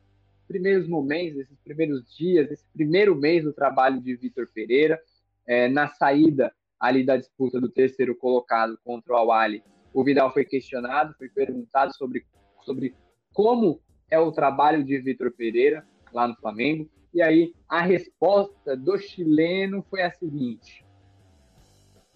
primeiros 0.46 0.90
momentos, 0.90 1.40
esses 1.40 1.58
primeiros 1.64 2.16
dias, 2.16 2.52
esse 2.52 2.66
primeiro 2.74 3.16
mês 3.16 3.44
do 3.46 3.54
trabalho 3.54 4.00
de 4.02 4.14
Vitor 4.14 4.46
Pereira, 4.54 5.02
é, 5.48 5.70
na 5.70 5.88
saída 5.88 6.54
ali 6.78 7.04
da 7.06 7.16
disputa 7.16 7.62
do 7.62 7.70
terceiro 7.70 8.14
colocado 8.14 8.78
contra 8.84 9.14
o 9.14 9.16
Awali, 9.16 9.64
o 9.94 10.04
Vidal 10.04 10.34
foi 10.34 10.44
questionado, 10.44 11.16
foi 11.18 11.30
perguntado 11.30 11.96
sobre 11.96 12.26
sobre 12.66 12.94
como 13.34 13.82
é 14.12 14.20
o 14.20 14.32
trabalho 14.32 14.84
de 14.84 15.00
Vitor 15.00 15.32
Pereira 15.32 15.88
lá 16.12 16.28
no 16.28 16.36
Flamengo. 16.36 16.90
E 17.14 17.22
aí 17.22 17.54
a 17.70 17.82
resposta 17.82 18.76
do 18.76 18.98
chileno 18.98 19.82
foi 19.90 20.02
a 20.02 20.12
seguinte: 20.12 20.86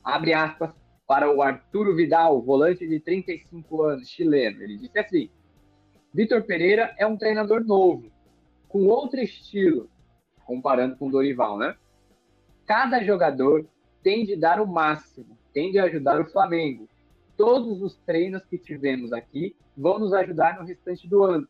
abre 0.03 0.33
aspas 0.33 0.71
para 1.07 1.33
o 1.33 1.41
Arturo 1.41 1.95
Vidal, 1.95 2.41
volante 2.41 2.85
de 2.85 2.99
35 2.99 3.83
anos, 3.83 4.09
chileno. 4.09 4.61
Ele 4.61 4.77
disse 4.77 4.99
assim: 4.99 5.29
Vitor 6.17 6.41
Pereira 6.41 6.95
é 6.97 7.05
um 7.05 7.15
treinador 7.15 7.63
novo, 7.63 8.11
com 8.67 8.87
outro 8.87 9.19
estilo, 9.19 9.87
comparando 10.47 10.95
com 10.95 11.09
o 11.09 11.11
Dorival, 11.11 11.59
né? 11.59 11.75
Cada 12.65 13.03
jogador 13.03 13.67
tem 14.01 14.25
de 14.25 14.35
dar 14.35 14.59
o 14.59 14.65
máximo, 14.65 15.37
tem 15.53 15.71
de 15.71 15.77
ajudar 15.77 16.19
o 16.19 16.25
Flamengo. 16.25 16.89
Todos 17.37 17.83
os 17.83 17.97
treinos 17.97 18.43
que 18.45 18.57
tivemos 18.57 19.13
aqui 19.13 19.55
vão 19.77 19.99
nos 19.99 20.11
ajudar 20.11 20.57
no 20.57 20.65
restante 20.65 21.07
do 21.07 21.23
ano. 21.23 21.47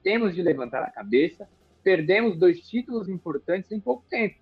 Temos 0.00 0.32
de 0.32 0.42
levantar 0.42 0.84
a 0.84 0.92
cabeça. 0.92 1.48
Perdemos 1.82 2.38
dois 2.38 2.60
títulos 2.60 3.08
importantes 3.08 3.72
em 3.72 3.80
pouco 3.80 4.04
tempo. 4.08 4.36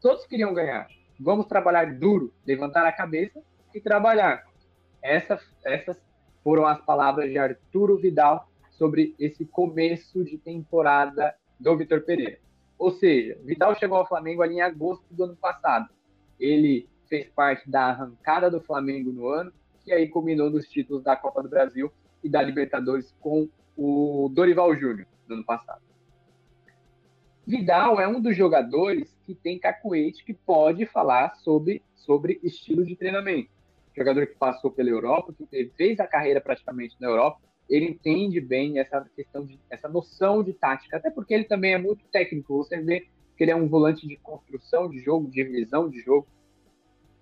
Todos 0.00 0.24
queriam 0.24 0.54
ganhar. 0.54 0.88
Vamos 1.20 1.44
trabalhar 1.44 1.94
duro, 1.94 2.32
levantar 2.46 2.86
a 2.86 2.92
cabeça 2.92 3.42
e 3.74 3.82
trabalhar. 3.82 4.46
Essas, 5.02 5.42
essas 5.62 6.00
foram 6.42 6.64
as 6.64 6.80
palavras 6.86 7.28
de 7.28 7.36
Arturo 7.36 7.98
Vidal 7.98 8.49
sobre 8.80 9.14
esse 9.18 9.44
começo 9.44 10.24
de 10.24 10.38
temporada 10.38 11.34
do 11.60 11.76
Vitor 11.76 12.00
Pereira. 12.00 12.38
Ou 12.78 12.90
seja, 12.90 13.38
Vidal 13.44 13.74
chegou 13.74 13.98
ao 13.98 14.08
Flamengo 14.08 14.40
ali 14.40 14.54
em 14.54 14.62
agosto 14.62 15.04
do 15.10 15.24
ano 15.24 15.36
passado. 15.36 15.90
Ele 16.38 16.88
fez 17.06 17.28
parte 17.28 17.70
da 17.70 17.88
arrancada 17.88 18.50
do 18.50 18.58
Flamengo 18.58 19.12
no 19.12 19.28
ano, 19.28 19.52
que 19.84 19.92
aí 19.92 20.08
culminou 20.08 20.48
nos 20.48 20.66
títulos 20.66 21.04
da 21.04 21.14
Copa 21.14 21.42
do 21.42 21.48
Brasil 21.50 21.92
e 22.24 22.28
da 22.30 22.40
Libertadores 22.40 23.14
com 23.20 23.50
o 23.76 24.30
Dorival 24.32 24.74
Júnior 24.74 25.06
no 25.28 25.34
ano 25.34 25.44
passado. 25.44 25.82
Vidal 27.46 28.00
é 28.00 28.08
um 28.08 28.18
dos 28.18 28.34
jogadores 28.34 29.14
que 29.26 29.34
tem 29.34 29.58
cacuete 29.58 30.24
que 30.24 30.32
pode 30.32 30.86
falar 30.86 31.34
sobre, 31.34 31.82
sobre 31.94 32.40
estilo 32.42 32.86
de 32.86 32.96
treinamento. 32.96 33.50
Jogador 33.94 34.26
que 34.26 34.36
passou 34.36 34.70
pela 34.70 34.88
Europa, 34.88 35.34
que 35.34 35.70
fez 35.76 36.00
a 36.00 36.06
carreira 36.06 36.40
praticamente 36.40 36.96
na 36.98 37.08
Europa, 37.08 37.49
ele 37.70 37.86
entende 37.86 38.40
bem 38.40 38.78
essa 38.80 39.00
questão 39.14 39.46
de 39.46 39.58
essa 39.70 39.88
noção 39.88 40.42
de 40.42 40.52
tática, 40.52 40.96
até 40.96 41.08
porque 41.08 41.32
ele 41.32 41.44
também 41.44 41.72
é 41.72 41.78
muito 41.78 42.04
técnico. 42.08 42.56
Você 42.56 42.80
vê 42.80 43.06
que 43.36 43.44
ele 43.44 43.52
é 43.52 43.56
um 43.56 43.68
volante 43.68 44.06
de 44.06 44.16
construção 44.16 44.90
de 44.90 44.98
jogo, 44.98 45.30
de 45.30 45.44
visão 45.44 45.88
de 45.88 46.00
jogo, 46.00 46.26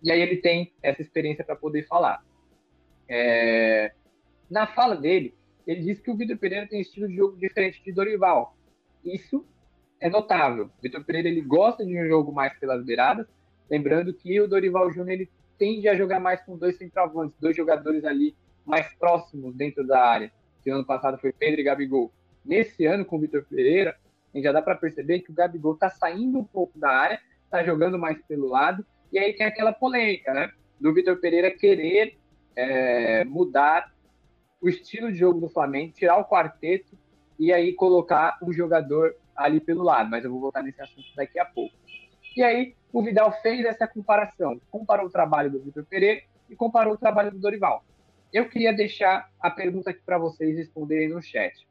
e 0.02 0.10
aí 0.10 0.20
ele 0.20 0.38
tem 0.38 0.72
essa 0.82 1.02
experiência 1.02 1.44
para 1.44 1.54
poder 1.54 1.86
falar. 1.86 2.24
É... 3.08 3.92
Na 4.50 4.66
fala 4.66 4.96
dele, 4.96 5.34
ele 5.66 5.82
disse 5.82 6.02
que 6.02 6.10
o 6.10 6.16
Vitor 6.16 6.38
Pereira 6.38 6.66
tem 6.66 6.80
estilo 6.80 7.06
de 7.06 7.16
jogo 7.16 7.36
diferente 7.36 7.82
de 7.84 7.92
Dorival. 7.92 8.56
Isso 9.04 9.44
é 10.00 10.08
notável. 10.08 10.70
Vitor 10.82 11.04
Pereira 11.04 11.28
ele 11.28 11.42
gosta 11.42 11.84
de 11.84 11.98
um 11.98 12.06
jogo 12.06 12.32
mais 12.32 12.58
pelas 12.58 12.82
beiradas, 12.84 13.26
lembrando 13.70 14.14
que 14.14 14.40
o 14.40 14.48
Dorival 14.48 14.90
Júnior 14.90 15.10
ele 15.10 15.30
tende 15.58 15.88
a 15.88 15.94
jogar 15.94 16.20
mais 16.20 16.40
com 16.40 16.56
dois 16.56 16.78
centroavantes, 16.78 17.36
dois 17.38 17.54
jogadores 17.54 18.04
ali 18.04 18.34
mais 18.64 18.94
próximos 18.94 19.54
dentro 19.54 19.86
da 19.86 20.02
área. 20.02 20.32
Que 20.68 20.72
ano 20.72 20.84
passado 20.84 21.16
foi 21.16 21.32
Pedro 21.32 21.62
e 21.62 21.64
Gabigol. 21.64 22.12
Nesse 22.44 22.84
ano 22.84 23.02
com 23.02 23.16
o 23.16 23.20
Vitor 23.20 23.42
Pereira, 23.48 23.96
a 24.34 24.36
gente 24.36 24.44
já 24.44 24.52
dá 24.52 24.60
para 24.60 24.74
perceber 24.74 25.20
que 25.20 25.30
o 25.30 25.34
Gabigol 25.34 25.72
está 25.72 25.88
saindo 25.88 26.38
um 26.38 26.44
pouco 26.44 26.78
da 26.78 26.90
área, 26.90 27.18
está 27.42 27.64
jogando 27.64 27.98
mais 27.98 28.20
pelo 28.26 28.48
lado, 28.48 28.84
e 29.10 29.18
aí 29.18 29.32
tem 29.32 29.46
aquela 29.46 29.72
polêmica, 29.72 30.34
né? 30.34 30.52
Do 30.78 30.92
Vitor 30.92 31.16
Pereira 31.20 31.50
querer 31.50 32.18
é, 32.54 33.24
mudar 33.24 33.94
o 34.60 34.68
estilo 34.68 35.10
de 35.10 35.16
jogo 35.16 35.40
do 35.40 35.48
Flamengo, 35.48 35.94
tirar 35.94 36.18
o 36.18 36.26
quarteto 36.26 36.98
e 37.38 37.50
aí 37.50 37.72
colocar 37.72 38.36
um 38.42 38.52
jogador 38.52 39.16
ali 39.34 39.60
pelo 39.60 39.82
lado, 39.82 40.10
mas 40.10 40.22
eu 40.22 40.30
vou 40.30 40.38
voltar 40.38 40.62
nesse 40.62 40.82
assunto 40.82 41.08
daqui 41.16 41.38
a 41.38 41.46
pouco. 41.46 41.74
E 42.36 42.42
aí 42.42 42.74
o 42.92 43.02
Vidal 43.02 43.32
fez 43.40 43.64
essa 43.64 43.88
comparação, 43.88 44.60
comparou 44.70 45.06
o 45.06 45.10
trabalho 45.10 45.50
do 45.50 45.60
Vitor 45.60 45.86
Pereira 45.86 46.20
e 46.50 46.54
comparou 46.54 46.92
o 46.92 46.98
trabalho 46.98 47.30
do 47.30 47.38
Dorival. 47.38 47.82
Eu 48.32 48.48
queria 48.48 48.72
deixar 48.72 49.30
a 49.40 49.50
pergunta 49.50 49.90
aqui 49.90 50.02
para 50.04 50.18
vocês 50.18 50.56
responderem 50.56 51.08
no 51.08 51.22
chat. 51.22 51.66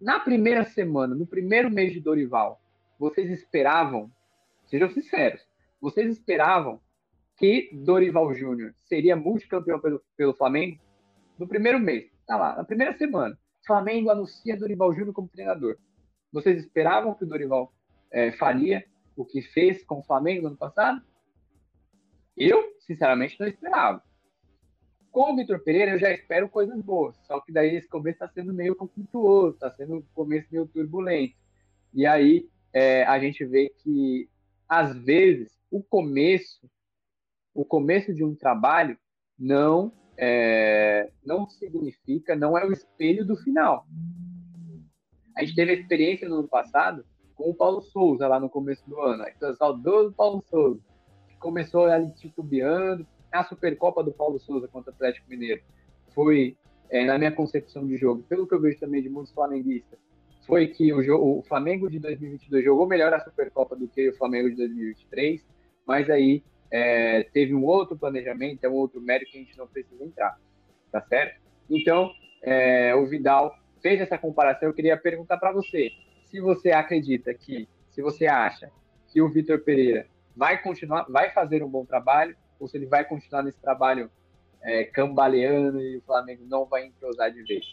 Na 0.00 0.20
primeira 0.20 0.64
semana, 0.64 1.14
no 1.14 1.26
primeiro 1.26 1.70
mês 1.70 1.92
de 1.92 2.00
Dorival, 2.00 2.60
vocês 2.98 3.30
esperavam, 3.30 4.10
sejam 4.66 4.90
sinceros, 4.90 5.40
vocês 5.80 6.10
esperavam 6.10 6.80
que 7.36 7.70
Dorival 7.72 8.34
Júnior 8.34 8.74
seria 8.86 9.16
multicampeão 9.16 9.80
pelo, 9.80 10.02
pelo 10.16 10.34
Flamengo? 10.34 10.78
No 11.38 11.48
primeiro 11.48 11.80
mês, 11.80 12.10
tá 12.26 12.36
lá, 12.36 12.56
na 12.56 12.64
primeira 12.64 12.96
semana, 12.98 13.38
Flamengo 13.66 14.10
anuncia 14.10 14.58
Dorival 14.58 14.92
Júnior 14.94 15.14
como 15.14 15.28
treinador. 15.28 15.78
Vocês 16.30 16.58
esperavam 16.58 17.14
que 17.14 17.24
o 17.24 17.26
Dorival 17.26 17.72
é, 18.10 18.32
faria 18.32 18.84
o 19.16 19.24
que 19.24 19.40
fez 19.40 19.82
com 19.84 20.00
o 20.00 20.02
Flamengo 20.02 20.42
no 20.42 20.48
ano 20.48 20.56
passado? 20.56 21.02
Eu, 22.36 22.74
sinceramente, 22.80 23.38
não 23.40 23.46
esperava. 23.46 24.02
Com 25.10 25.32
o 25.32 25.36
Vitor 25.36 25.58
Pereira, 25.60 25.92
eu 25.92 25.98
já 25.98 26.10
espero 26.12 26.48
coisas 26.48 26.80
boas. 26.82 27.16
Só 27.26 27.40
que 27.40 27.52
daí 27.52 27.76
esse 27.76 27.88
começo 27.88 28.22
está 28.22 28.28
sendo 28.28 28.54
meio 28.54 28.76
conflituoso, 28.76 29.54
está 29.54 29.70
sendo 29.72 29.96
um 29.96 30.02
começo 30.14 30.46
meio 30.50 30.66
turbulento. 30.66 31.34
E 31.92 32.06
aí 32.06 32.48
é, 32.72 33.04
a 33.04 33.18
gente 33.18 33.44
vê 33.44 33.70
que, 33.82 34.28
às 34.68 34.96
vezes, 34.96 35.58
o 35.70 35.82
começo, 35.82 36.70
o 37.52 37.64
começo 37.64 38.14
de 38.14 38.24
um 38.24 38.34
trabalho 38.34 38.96
não 39.38 39.92
é, 40.16 41.10
não 41.24 41.48
significa, 41.48 42.36
não 42.36 42.56
é 42.56 42.64
o 42.64 42.72
espelho 42.72 43.24
do 43.24 43.36
final. 43.36 43.86
A 45.34 45.42
gente 45.42 45.54
teve 45.54 45.72
a 45.72 45.74
experiência 45.74 46.28
no 46.28 46.40
ano 46.40 46.48
passado 46.48 47.04
com 47.34 47.48
o 47.48 47.54
Paulo 47.54 47.80
Souza, 47.80 48.28
lá 48.28 48.38
no 48.38 48.50
começo 48.50 48.88
do 48.88 49.00
ano. 49.00 49.24
Então, 49.34 49.56
saudoso 49.56 50.12
Paulo 50.12 50.44
Souza, 50.48 50.80
que 51.26 51.36
começou 51.38 51.86
ali 51.86 52.12
titubeando. 52.14 53.06
A 53.32 53.44
Supercopa 53.44 54.02
do 54.02 54.12
Paulo 54.12 54.38
Souza 54.38 54.68
contra 54.68 54.90
o 54.90 54.94
Atlético 54.94 55.28
Mineiro 55.28 55.62
foi, 56.14 56.56
é, 56.88 57.04
na 57.04 57.18
minha 57.18 57.32
concepção 57.32 57.86
de 57.86 57.96
jogo, 57.96 58.22
pelo 58.24 58.46
que 58.46 58.54
eu 58.54 58.60
vejo 58.60 58.78
também 58.78 59.02
de 59.02 59.08
muitos 59.08 59.32
flamenguistas, 59.32 59.98
foi 60.46 60.66
que 60.66 60.92
o, 60.92 61.02
jogo, 61.02 61.38
o 61.38 61.42
Flamengo 61.42 61.88
de 61.88 61.98
2022 61.98 62.64
jogou 62.64 62.86
melhor 62.86 63.12
a 63.12 63.20
Supercopa 63.20 63.76
do 63.76 63.86
que 63.86 64.08
o 64.08 64.16
Flamengo 64.16 64.50
de 64.50 64.56
2023, 64.56 65.46
mas 65.86 66.10
aí 66.10 66.42
é, 66.70 67.22
teve 67.32 67.54
um 67.54 67.64
outro 67.64 67.96
planejamento, 67.96 68.64
é 68.64 68.68
um 68.68 68.74
outro 68.74 69.00
mérito 69.00 69.30
que 69.30 69.38
a 69.38 69.40
gente 69.40 69.56
não 69.56 69.66
precisa 69.66 70.04
entrar, 70.04 70.38
tá 70.90 71.00
certo? 71.02 71.40
Então, 71.68 72.12
é, 72.42 72.94
o 72.94 73.06
Vidal 73.06 73.54
fez 73.80 74.00
essa 74.00 74.18
comparação, 74.18 74.68
eu 74.68 74.74
queria 74.74 74.96
perguntar 74.96 75.36
para 75.38 75.52
você, 75.52 75.90
se 76.24 76.40
você 76.40 76.70
acredita 76.70 77.32
que, 77.34 77.68
se 77.90 78.02
você 78.02 78.26
acha 78.26 78.70
que 79.12 79.20
o 79.20 79.28
Vitor 79.28 79.60
Pereira 79.60 80.06
vai 80.36 80.62
continuar, 80.62 81.04
vai 81.08 81.30
fazer 81.30 81.62
um 81.62 81.68
bom 81.68 81.84
trabalho, 81.84 82.36
ou 82.60 82.68
se 82.68 82.76
ele 82.76 82.86
vai 82.86 83.04
continuar 83.04 83.42
nesse 83.42 83.60
trabalho 83.60 84.10
é, 84.62 84.84
cambaleando 84.84 85.80
e 85.80 85.96
o 85.96 86.02
Flamengo 86.02 86.44
não 86.46 86.66
vai 86.66 86.86
entrosar 86.86 87.32
de 87.32 87.42
vez, 87.42 87.64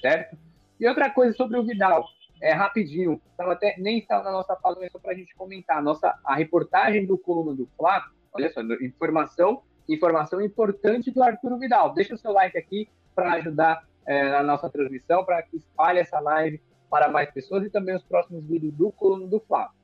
certo? 0.00 0.36
E 0.78 0.88
outra 0.88 1.10
coisa 1.10 1.36
sobre 1.36 1.58
o 1.58 1.62
Vidal, 1.62 2.08
é 2.40 2.52
rapidinho, 2.52 3.20
tava 3.36 3.52
até, 3.52 3.76
nem 3.78 3.98
estava 3.98 4.24
na 4.24 4.32
nossa 4.32 4.56
pauta, 4.56 4.80
mas 4.80 4.90
só 4.90 4.98
para 4.98 5.12
a 5.12 5.14
gente 5.14 5.34
comentar, 5.34 5.82
nossa, 5.82 6.18
a 6.24 6.34
reportagem 6.34 7.04
do 7.04 7.18
Coluna 7.18 7.54
do 7.54 7.68
Flávio, 7.76 8.10
olha 8.32 8.50
só, 8.50 8.62
informação, 8.80 9.62
informação 9.88 10.40
importante 10.40 11.10
do 11.10 11.22
Arturo 11.22 11.58
Vidal. 11.58 11.92
Deixa 11.92 12.14
o 12.14 12.18
seu 12.18 12.32
like 12.32 12.56
aqui 12.56 12.88
para 13.14 13.32
ajudar 13.34 13.86
é, 14.06 14.30
na 14.30 14.42
nossa 14.42 14.70
transmissão, 14.70 15.24
para 15.24 15.42
que 15.42 15.58
espalhe 15.58 15.98
essa 15.98 16.18
live 16.18 16.60
para 16.88 17.08
mais 17.08 17.30
pessoas 17.30 17.64
e 17.64 17.70
também 17.70 17.94
os 17.94 18.02
próximos 18.02 18.44
vídeos 18.44 18.72
do 18.72 18.90
Colono 18.90 19.28
do 19.28 19.40
Flávio. 19.40 19.78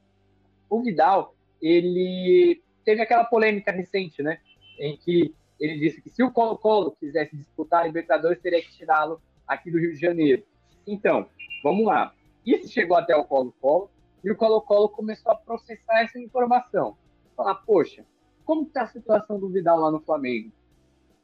O 0.69 0.83
Vidal, 0.83 1.35
ele 1.61 2.62
teve 2.85 3.03
aquela 3.03 3.25
polêmica 3.25 3.71
recente, 3.71 4.23
né, 4.23 4.38
em 4.79 4.97
que 4.97 5.35
ele 5.59 5.79
disse 5.79 6.03
que 6.03 6.11
se 6.11 6.23
o 6.23 6.31
Colo-Colo 6.31 6.97
quisesse 6.99 7.37
disputar 7.37 7.83
a 7.83 7.87
Libertadores, 7.87 8.41
teria 8.41 8.62
que 8.62 8.71
tirá-lo 8.73 9.21
aqui 9.47 9.71
do 9.71 9.79
Rio 9.79 9.93
de 9.93 10.01
Janeiro. 10.01 10.43
Então, 10.87 11.27
vamos 11.62 11.87
lá. 11.87 12.15
Isso 12.45 12.69
chegou 12.69 12.97
até 12.97 13.17
o 13.17 13.25
Colo-Colo 13.25 13.91
e 14.23 14.31
o 14.31 14.37
Colo-Colo 14.37 14.89
começou 14.91 15.33
a 15.33 15.37
processar 15.37 16.03
essa 16.03 16.19
informação. 16.19 16.97
Falar, 17.37 17.55
poxa, 17.57 18.05
como 18.45 18.62
está 18.62 18.83
a 18.83 18.87
situação 18.87 19.39
do 19.39 19.49
Vidal 19.49 19.79
lá 19.79 19.91
no 19.91 20.01
Flamengo? 20.01 20.53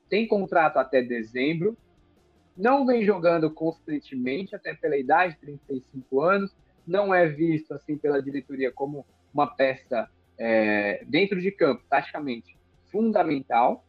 Tem 0.09 0.27
contrato 0.27 0.79
até 0.79 1.03
dezembro, 1.03 1.77
não 2.57 2.85
vem 2.85 3.05
jogando 3.05 3.51
constantemente, 3.51 4.55
até 4.55 4.75
pela 4.75 4.97
idade, 4.97 5.39
35 5.41 6.21
anos, 6.21 6.55
não 6.87 7.15
é 7.15 7.27
visto 7.27 7.73
assim 7.73 7.97
pela 7.97 8.23
diretoria 8.23 8.71
como 8.71 9.07
uma 9.33 9.47
peça 9.47 10.11
é, 10.37 11.05
dentro 11.07 11.41
de 11.41 11.51
campo, 11.51 11.83
taticamente 11.89 12.59
fundamental, 12.93 13.85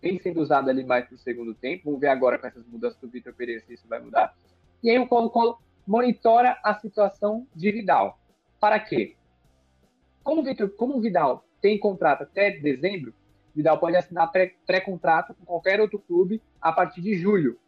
vem 0.00 0.20
sendo 0.20 0.40
usado 0.40 0.70
ali 0.70 0.84
mais 0.84 1.06
para 1.06 1.16
o 1.16 1.18
segundo 1.18 1.54
tempo. 1.54 1.86
Vamos 1.86 2.00
ver 2.00 2.08
agora 2.08 2.38
com 2.38 2.46
essas 2.46 2.66
mudanças 2.68 3.00
do 3.00 3.08
Vitor 3.08 3.34
Pereira 3.34 3.60
se 3.66 3.74
isso 3.74 3.88
vai 3.88 4.00
mudar. 4.00 4.36
E 4.82 4.90
aí 4.90 4.98
o 4.98 5.08
Colo-Colo 5.08 5.58
monitora 5.86 6.56
a 6.62 6.74
situação 6.74 7.46
de 7.54 7.72
Vidal. 7.72 8.20
Para 8.60 8.78
quê? 8.78 9.16
Como, 10.22 10.42
Victor, 10.42 10.68
como 10.70 10.98
o 10.98 11.00
Vidal 11.00 11.44
tem 11.60 11.78
contrato 11.78 12.22
até 12.22 12.50
dezembro, 12.50 13.14
Vidal 13.54 13.78
pode 13.78 13.96
assinar 13.96 14.30
pré-contrato 14.66 15.34
com 15.34 15.44
qualquer 15.44 15.80
outro 15.80 15.98
clube 15.98 16.40
a 16.60 16.70
partir 16.70 17.00
de 17.00 17.14
julho 17.14 17.58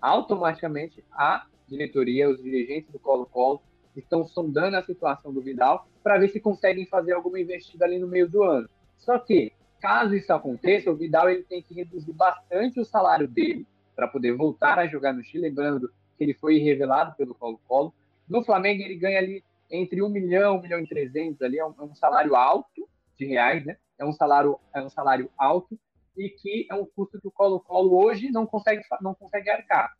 automaticamente 0.00 1.04
a 1.12 1.46
diretoria, 1.68 2.28
os 2.28 2.42
dirigentes 2.42 2.90
do 2.90 2.98
Colo-Colo 2.98 3.62
estão 3.94 4.24
sondando 4.24 4.76
a 4.76 4.82
situação 4.82 5.32
do 5.32 5.42
Vidal 5.42 5.86
para 6.02 6.18
ver 6.18 6.28
se 6.28 6.40
conseguem 6.40 6.86
fazer 6.86 7.12
alguma 7.12 7.38
investida 7.38 7.84
ali 7.84 7.98
no 7.98 8.08
meio 8.08 8.28
do 8.28 8.42
ano. 8.42 8.68
Só 9.00 9.18
que, 9.18 9.52
caso 9.80 10.14
isso 10.14 10.32
aconteça, 10.32 10.90
o 10.90 10.96
Vidal 10.96 11.28
ele 11.28 11.42
tem 11.42 11.62
que 11.62 11.74
reduzir 11.74 12.12
bastante 12.12 12.78
o 12.78 12.84
salário 12.84 13.26
dele 13.26 13.66
para 13.96 14.06
poder 14.06 14.32
voltar 14.32 14.78
a 14.78 14.86
jogar 14.86 15.12
no 15.12 15.22
Chile, 15.22 15.48
lembrando 15.48 15.90
que 16.16 16.24
ele 16.24 16.34
foi 16.34 16.58
revelado 16.58 17.16
pelo 17.16 17.34
Colo-Colo. 17.34 17.92
No 18.28 18.44
Flamengo 18.44 18.82
ele 18.82 18.94
ganha 18.94 19.18
ali 19.18 19.42
entre 19.70 20.02
1 20.02 20.08
milhão, 20.08 20.58
1 20.58 20.62
milhão 20.62 20.80
e 20.80 20.86
300 20.86 21.42
ali, 21.42 21.58
é 21.58 21.66
um, 21.66 21.74
é 21.78 21.82
um 21.82 21.94
salário 21.94 22.34
alto 22.36 22.88
de 23.18 23.26
reais, 23.26 23.64
né? 23.64 23.76
É 23.98 24.04
um 24.04 24.12
salário, 24.12 24.58
é 24.74 24.82
um 24.82 24.90
salário 24.90 25.30
alto 25.36 25.78
e 26.16 26.28
que 26.28 26.66
é 26.70 26.74
um 26.74 26.84
custo 26.84 27.20
que 27.20 27.28
o 27.28 27.30
Colo-Colo 27.30 27.96
hoje 28.04 28.30
não 28.30 28.46
consegue, 28.46 28.82
não 29.00 29.14
consegue 29.14 29.50
arcar. 29.50 29.92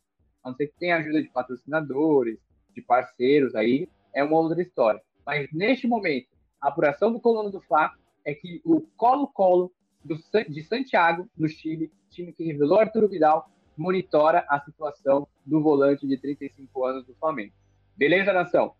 A 0.43 0.49
não 0.49 0.55
ser 0.55 0.67
que 0.67 0.79
tenha 0.79 0.97
ajuda 0.97 1.21
de 1.21 1.29
patrocinadores, 1.29 2.39
de 2.73 2.81
parceiros, 2.81 3.55
aí 3.55 3.87
é 4.13 4.23
uma 4.23 4.37
outra 4.37 4.61
história. 4.61 5.01
Mas 5.25 5.47
neste 5.51 5.87
momento, 5.87 6.27
a 6.59 6.67
apuração 6.67 7.11
do 7.11 7.19
colono 7.19 7.49
do 7.49 7.61
Fla 7.61 7.91
é 8.25 8.33
que 8.33 8.61
o 8.63 8.81
Colo-Colo 8.95 9.71
de 10.03 10.63
Santiago, 10.63 11.29
no 11.37 11.47
Chile, 11.47 11.91
time 12.09 12.33
que 12.33 12.43
revelou 12.43 12.79
Arturo 12.79 13.07
Vidal, 13.07 13.49
monitora 13.77 14.45
a 14.49 14.59
situação 14.59 15.27
do 15.45 15.61
volante 15.61 16.07
de 16.07 16.17
35 16.17 16.85
anos 16.85 17.05
do 17.05 17.13
Flamengo. 17.15 17.53
Beleza, 17.95 18.33
nação? 18.33 18.75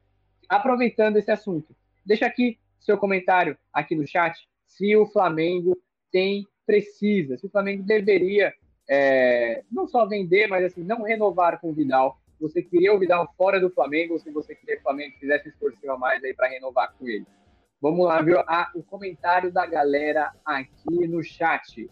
aproveitando 0.52 1.16
esse 1.16 1.32
assunto, 1.32 1.74
deixa 2.06 2.26
aqui 2.26 2.60
seu 2.78 2.98
comentário 2.98 3.58
aqui 3.72 3.96
no 3.96 4.06
chat 4.06 4.38
se 4.66 4.98
o 4.98 5.06
Flamengo 5.06 5.82
tem, 6.12 6.46
precisa, 6.66 7.38
se 7.38 7.46
o 7.46 7.50
Flamengo 7.50 7.84
deveria 7.84 8.54
é, 8.90 9.64
não 9.72 9.88
só 9.88 10.06
vender, 10.06 10.48
mas 10.48 10.66
assim, 10.66 10.84
não 10.84 11.04
renovar 11.04 11.62
com 11.62 11.70
o 11.70 11.74
Vidal. 11.74 12.20
Você 12.42 12.62
queria 12.62 12.94
o 12.94 13.00
Vidal 13.00 13.34
fora 13.38 13.62
do 13.62 13.70
Flamengo, 13.70 14.14
ou 14.14 14.20
se 14.20 14.30
você 14.30 14.54
queria 14.54 14.76
que 14.76 14.82
o 14.82 14.84
Flamengo 14.84 15.16
fizesse 15.20 15.48
esforço 15.48 15.90
a 15.90 15.98
mais 15.98 16.22
aí 16.22 16.34
para 16.34 16.50
renovar 16.50 16.94
com 16.98 17.08
ele. 17.08 17.26
Vamos 17.82 18.06
lá, 18.06 18.22
viu? 18.22 18.40
Ah, 18.42 18.70
o 18.76 18.84
comentário 18.84 19.52
da 19.52 19.66
galera 19.66 20.32
aqui 20.46 21.08
no 21.08 21.24
chat. 21.24 21.90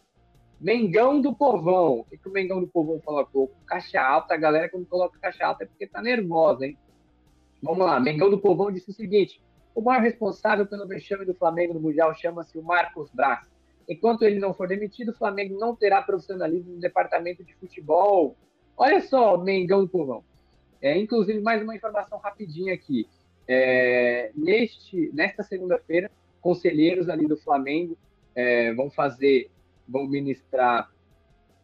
Mengão 0.61 1.19
do 1.19 1.33
Povão. 1.33 2.01
O 2.01 2.03
que, 2.03 2.17
que 2.17 2.29
o 2.29 2.31
Mengão 2.31 2.61
do 2.61 2.67
Povão 2.67 2.99
colocou? 2.99 3.51
Caixa 3.65 3.99
alta. 3.99 4.35
A 4.35 4.37
galera, 4.37 4.69
quando 4.69 4.85
coloca 4.85 5.17
caixa 5.17 5.45
alta, 5.45 5.63
é 5.63 5.67
porque 5.67 5.87
tá 5.87 5.99
nervosa, 5.99 6.67
hein? 6.67 6.77
Vamos 7.63 7.87
lá. 7.87 7.99
Mengão 7.99 8.29
do 8.29 8.37
Povão 8.37 8.71
disse 8.71 8.91
o 8.91 8.93
seguinte: 8.93 9.41
o 9.73 9.81
maior 9.81 10.03
responsável 10.03 10.67
pelo 10.67 10.87
vexame 10.87 11.25
do 11.25 11.33
Flamengo 11.33 11.73
no 11.73 11.79
Mundial 11.79 12.13
chama-se 12.13 12.55
o 12.57 12.61
Marcos 12.61 13.09
Braz. 13.11 13.47
Enquanto 13.87 14.21
ele 14.21 14.39
não 14.39 14.53
for 14.53 14.67
demitido, 14.67 15.09
o 15.09 15.17
Flamengo 15.17 15.57
não 15.57 15.75
terá 15.75 16.03
profissionalismo 16.03 16.73
no 16.73 16.79
departamento 16.79 17.43
de 17.43 17.55
futebol. 17.55 18.35
Olha 18.77 19.01
só, 19.01 19.37
Mengão 19.37 19.81
do 19.81 19.89
Povão. 19.89 20.23
É, 20.79 20.95
inclusive, 20.97 21.41
mais 21.41 21.63
uma 21.63 21.75
informação 21.75 22.19
rapidinha 22.19 22.75
aqui. 22.75 23.07
É, 23.51 24.31
neste, 24.35 25.09
nesta 25.11 25.41
segunda-feira, 25.41 26.11
conselheiros 26.39 27.09
ali 27.09 27.27
do 27.27 27.35
Flamengo 27.35 27.97
é, 28.35 28.71
vão 28.75 28.91
fazer, 28.91 29.49
vão 29.87 30.05
ministrar, 30.05 30.91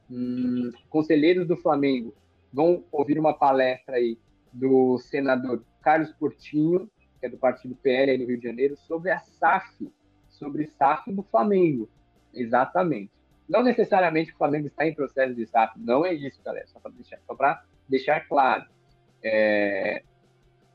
hum, 0.10 0.72
conselheiros 0.90 1.48
do 1.48 1.56
Flamengo 1.56 2.12
vão 2.52 2.84
ouvir 2.92 3.20
uma 3.20 3.38
palestra 3.38 3.98
aí 3.98 4.18
do 4.52 4.98
senador 4.98 5.64
Carlos 5.84 6.12
Portinho, 6.14 6.90
que 7.20 7.28
é 7.28 7.30
do 7.30 7.38
partido 7.38 7.76
PL 7.76 8.14
aí 8.14 8.18
no 8.18 8.26
Rio 8.26 8.40
de 8.40 8.48
Janeiro, 8.48 8.76
sobre 8.76 9.12
a 9.12 9.20
SAF, 9.20 9.88
sobre 10.28 10.66
SAF 10.66 11.12
do 11.12 11.22
Flamengo. 11.22 11.88
Exatamente. 12.34 13.12
Não 13.48 13.62
necessariamente 13.62 14.34
o 14.34 14.38
Flamengo 14.38 14.66
está 14.66 14.88
em 14.88 14.96
processo 14.96 15.36
de 15.36 15.46
SAF, 15.46 15.80
não 15.80 16.04
é 16.04 16.16
isso, 16.16 16.42
galera, 16.44 16.66
só 16.66 16.80
para 16.80 16.92
deixar, 16.94 17.20
deixar 17.88 18.28
claro. 18.28 18.66
É, 19.24 20.02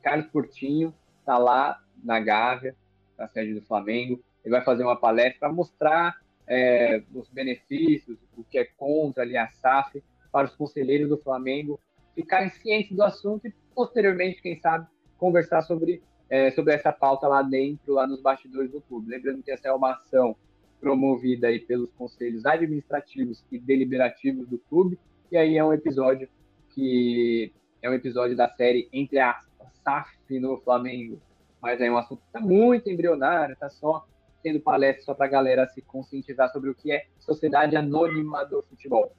Carlos 0.03 0.29
Portinho 0.29 0.95
está 1.31 1.39
lá 1.39 1.81
na 2.03 2.19
Gávea, 2.19 2.75
na 3.17 3.29
sede 3.29 3.55
do 3.55 3.63
Flamengo. 3.63 4.21
Ele 4.45 4.51
vai 4.51 4.65
fazer 4.65 4.83
uma 4.83 4.97
palestra 4.97 5.39
para 5.39 5.53
mostrar 5.53 6.17
é, 6.47 7.03
os 7.15 7.29
benefícios, 7.29 8.19
o 8.37 8.43
que 8.43 8.59
é 8.59 8.65
contra 8.65 9.23
ali 9.23 9.37
a 9.37 9.47
SAF, 9.49 10.03
para 10.33 10.49
os 10.49 10.57
conselheiros 10.57 11.09
do 11.09 11.19
Flamengo 11.19 11.79
ficarem 12.15 12.51
cientes 12.51 12.97
do 12.97 13.03
assunto 13.05 13.47
e, 13.47 13.55
posteriormente, 13.75 14.43
quem 14.43 14.57
sabe, 14.57 14.87
conversar 15.17 15.63
sobre, 15.63 16.03
é, 16.29 16.51
sobre 16.51 16.75
essa 16.75 16.93
pauta 16.93 17.29
lá 17.29 17.43
dentro, 17.43 17.95
lá 17.95 18.07
nos 18.07 18.21
bastidores 18.21 18.73
do 18.73 18.81
clube. 18.81 19.11
Lembrando 19.11 19.43
que 19.43 19.53
essa 19.53 19.69
é 19.69 19.73
uma 19.73 19.93
ação 19.93 20.35
promovida 20.81 21.47
aí 21.47 21.61
pelos 21.61 21.93
conselhos 21.93 22.45
administrativos 22.45 23.45
e 23.53 23.59
deliberativos 23.59 24.49
do 24.49 24.59
clube, 24.59 24.99
e 25.31 25.37
aí 25.37 25.57
é 25.57 25.65
um 25.65 25.73
episódio 25.73 26.29
que 26.75 27.53
é 27.83 27.89
um 27.89 27.95
episódio 27.95 28.37
da 28.37 28.49
série 28.49 28.89
Entre 28.93 29.19
aspas, 29.19 29.50
SAF 29.83 30.39
no 30.39 30.59
Flamengo. 30.59 31.21
Mas 31.61 31.81
é 31.81 31.91
um 31.91 31.99
assunto 31.99 32.21
que 32.21 32.27
está 32.27 32.41
muito 32.41 32.89
embrionário, 32.89 33.53
está 33.53 33.69
só 33.69 34.07
tendo 34.43 34.61
palestra 34.61 35.05
só 35.05 35.15
para 35.15 35.27
a 35.27 35.31
galera 35.31 35.69
se 35.69 35.83
conscientizar 35.83 36.51
sobre 36.51 36.71
o 36.71 36.75
que 36.75 36.91
é 36.93 37.07
sociedade 37.19 37.77
anônima 37.77 38.45
do 38.45 38.63
futebol. 38.63 39.13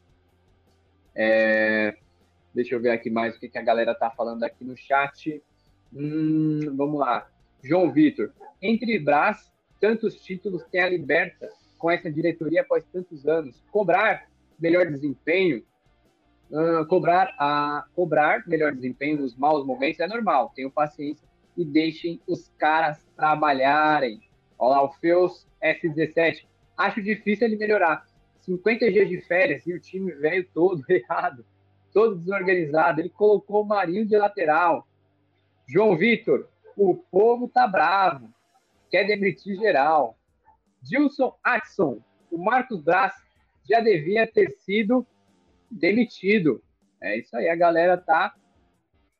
É, 1.13 1.95
deixa 2.53 2.75
eu 2.75 2.81
ver 2.81 2.89
aqui 2.89 3.09
mais 3.09 3.35
o 3.35 3.39
que, 3.39 3.49
que 3.49 3.57
a 3.57 3.61
galera 3.61 3.91
está 3.91 4.09
falando 4.09 4.43
aqui 4.43 4.63
no 4.63 4.75
chat. 4.75 5.41
Hum, 5.93 6.75
vamos 6.75 6.99
lá. 6.99 7.29
João 7.63 7.91
Vitor. 7.91 8.31
Entre 8.61 8.97
Brás, 8.99 9.51
tantos 9.79 10.15
títulos 10.21 10.63
tem 10.71 10.81
a 10.81 10.89
Liberta 10.89 11.49
com 11.77 11.89
essa 11.91 12.11
diretoria 12.11 12.61
após 12.61 12.83
tantos 12.85 13.27
anos. 13.27 13.63
Cobrar 13.71 14.27
melhor 14.59 14.85
desempenho 14.87 15.63
uh, 16.51 16.85
cobrar, 16.87 17.33
a, 17.39 17.85
cobrar 17.95 18.43
melhor 18.47 18.73
desempenho 18.73 19.21
nos 19.21 19.35
maus 19.35 19.65
momentos 19.65 19.99
é 19.99 20.07
normal. 20.07 20.51
Tenham 20.55 20.69
paciência 20.69 21.27
e 21.57 21.65
deixem 21.65 22.19
os 22.27 22.49
caras 22.57 23.03
trabalharem. 23.15 24.21
Olha 24.57 24.77
lá, 24.77 24.83
o 24.83 24.91
Feus 24.93 25.47
S17. 25.63 26.45
Acho 26.77 27.01
difícil 27.01 27.47
ele 27.47 27.57
melhorar. 27.57 28.05
50 28.41 28.91
dias 28.91 29.07
de 29.07 29.21
férias 29.21 29.65
e 29.67 29.73
o 29.73 29.79
time 29.79 30.11
velho 30.13 30.47
todo 30.53 30.83
errado, 30.89 31.45
todo 31.93 32.15
desorganizado. 32.15 33.01
Ele 33.01 33.09
colocou 33.09 33.63
o 33.63 33.67
Marinho 33.67 34.05
de 34.05 34.17
lateral. 34.17 34.87
João 35.67 35.95
Vitor, 35.95 36.47
o 36.75 36.95
povo 36.95 37.47
tá 37.47 37.67
bravo. 37.67 38.29
Quer 38.89 39.05
demitir 39.05 39.55
geral. 39.57 40.17
Gilson 40.83 41.35
Axon, 41.43 41.99
o 42.31 42.37
Marcos 42.37 42.81
Braz 42.81 43.13
já 43.69 43.79
devia 43.79 44.25
ter 44.25 44.49
sido 44.51 45.05
demitido. 45.71 46.61
É 47.01 47.17
isso 47.17 47.35
aí, 47.35 47.49
a 47.49 47.55
galera 47.55 47.97
tá 47.97 48.33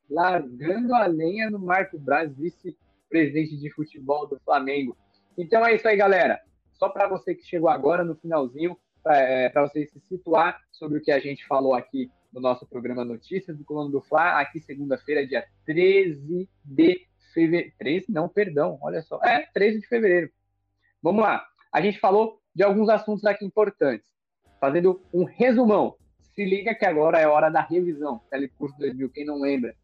largando 0.09 0.93
a 0.93 1.05
lenha 1.05 1.49
no 1.49 1.57
Marco 1.57 1.97
Braz, 1.97 2.35
vice-presidente 2.35 3.57
de 3.57 3.71
futebol 3.71 4.27
do 4.27 4.39
Flamengo. 4.41 4.95
Então 5.37 5.65
é 5.65 5.73
isso 5.73 5.87
aí, 5.87 5.95
galera. 5.95 6.39
Só 6.73 6.89
para 6.89 7.07
você 7.07 7.33
que 7.33 7.45
chegou 7.45 7.69
agora 7.69 8.03
no 8.03 8.15
finalzinho, 8.15 8.77
para 9.01 9.17
é, 9.17 9.49
você 9.51 9.85
se 9.87 9.99
situar 10.01 10.59
sobre 10.71 10.97
o 10.97 11.01
que 11.01 11.11
a 11.11 11.19
gente 11.19 11.45
falou 11.47 11.73
aqui 11.73 12.11
no 12.31 12.39
nosso 12.39 12.65
programa 12.67 13.03
Notícias 13.03 13.57
do 13.57 13.63
Coluna 13.63 13.91
do 13.91 14.01
Fla, 14.01 14.39
aqui 14.39 14.59
segunda-feira, 14.59 15.25
dia 15.25 15.45
13 15.65 16.49
de 16.63 17.07
fevereiro. 17.33 17.73
13? 17.77 18.11
Não, 18.11 18.29
perdão, 18.29 18.77
olha 18.81 19.01
só. 19.01 19.19
É, 19.23 19.47
13 19.53 19.79
de 19.79 19.87
fevereiro. 19.87 20.29
Vamos 21.01 21.21
lá. 21.21 21.45
A 21.71 21.81
gente 21.81 21.99
falou 21.99 22.39
de 22.53 22.63
alguns 22.63 22.89
assuntos 22.89 23.25
aqui 23.25 23.45
importantes. 23.45 24.09
Fazendo 24.59 25.01
um 25.13 25.23
resumão. 25.23 25.95
Se 26.33 26.45
liga 26.45 26.73
que 26.73 26.85
agora 26.85 27.19
é 27.19 27.27
hora 27.27 27.49
da 27.49 27.61
revisão. 27.61 28.21
Telecurso 28.29 28.77
2000, 28.77 29.09
quem 29.09 29.25
não 29.25 29.41
lembra. 29.41 29.75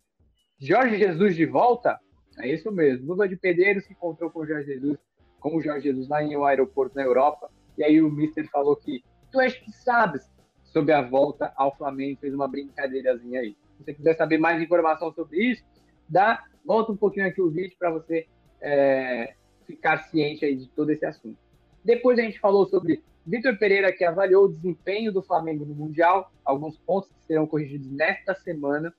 Jorge 0.60 0.98
Jesus 0.98 1.36
de 1.36 1.46
volta? 1.46 2.00
É 2.40 2.48
isso 2.48 2.72
mesmo. 2.72 3.08
Luva 3.08 3.28
de 3.28 3.36
Pedreiro 3.36 3.82
se 3.82 3.92
encontrou 3.92 4.30
com 4.30 4.40
o 4.40 4.46
Jorge 4.46 4.74
Jesus, 4.74 4.98
com 5.40 5.56
o 5.56 5.62
Jorge 5.62 5.84
Jesus 5.84 6.08
lá 6.08 6.24
em 6.24 6.36
um 6.36 6.46
aeroporto 6.46 6.96
na 6.96 7.04
Europa. 7.04 7.50
E 7.78 7.84
aí 7.84 8.02
o 8.02 8.10
Mister 8.10 8.50
falou 8.50 8.76
que 8.76 9.04
tu 9.32 9.40
és 9.42 9.54
que 9.54 9.72
sabes 9.72 10.28
sobre 10.64 10.94
a 10.94 11.02
volta 11.02 11.52
ao 11.56 11.76
Flamengo. 11.76 12.20
Fez 12.20 12.34
uma 12.34 12.48
brincadeirazinha 12.48 13.42
aí. 13.42 13.56
Se 13.78 13.84
você 13.84 13.94
quiser 13.94 14.16
saber 14.16 14.38
mais 14.38 14.62
informação 14.62 15.12
sobre 15.14 15.38
isso, 15.38 15.64
dá, 16.08 16.44
volta 16.66 16.92
um 16.92 16.98
pouquinho 16.98 17.28
aqui 17.28 17.42
o 17.42 17.50
vídeo 17.50 17.76
para 17.78 17.92
você 17.92 18.26
é, 18.62 19.36
ficar 19.66 19.98
ciente 20.06 20.46
aí 20.46 20.56
de 20.56 20.68
todo 20.70 20.90
esse 20.92 21.06
assunto. 21.06 21.38
Depois 21.84 22.18
a 22.18 22.24
gente 22.24 22.40
falou 22.40 22.66
sobre 22.66 23.04
Vitor 23.28 23.58
Pereira, 23.58 23.92
que 23.92 24.06
avaliou 24.06 24.46
o 24.46 24.48
desempenho 24.48 25.12
do 25.12 25.22
Flamengo 25.22 25.66
no 25.66 25.76
Mundial, 25.76 26.32
alguns 26.46 26.78
pontos 26.78 27.10
que 27.10 27.26
serão 27.28 27.46
corrigidos 27.46 27.92
nesta 27.92 28.34
semana. 28.34 28.94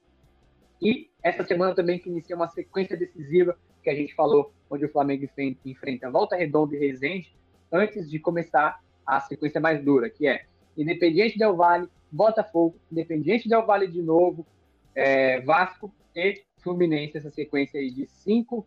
E 0.82 1.08
essa 1.22 1.42
semana 1.44 1.74
também 1.74 1.98
que 1.98 2.10
inicia 2.10 2.36
uma 2.36 2.48
sequência 2.48 2.94
decisiva 2.94 3.58
que 3.82 3.88
a 3.88 3.94
gente 3.94 4.14
falou, 4.14 4.52
onde 4.68 4.84
o 4.84 4.92
Flamengo 4.92 5.26
enfrenta 5.64 6.10
Volta 6.10 6.36
Redonda 6.36 6.76
e 6.76 6.78
Resende, 6.78 7.34
antes 7.72 8.10
de 8.10 8.18
começar 8.18 8.78
a 9.06 9.18
sequência 9.18 9.62
mais 9.62 9.82
dura, 9.82 10.10
que 10.10 10.28
é 10.28 10.44
Independiente 10.76 11.38
Del 11.38 11.56
Vale, 11.56 11.88
Botafogo, 12.12 12.76
Independiente 12.92 13.48
Del 13.48 13.64
Vale 13.64 13.88
de 13.88 14.02
novo, 14.02 14.46
é, 14.94 15.40
Vasco 15.40 15.90
e 16.14 16.42
Fluminense, 16.58 17.16
essa 17.16 17.30
sequência 17.30 17.80
aí 17.80 17.90
de 17.90 18.06
cinco 18.06 18.66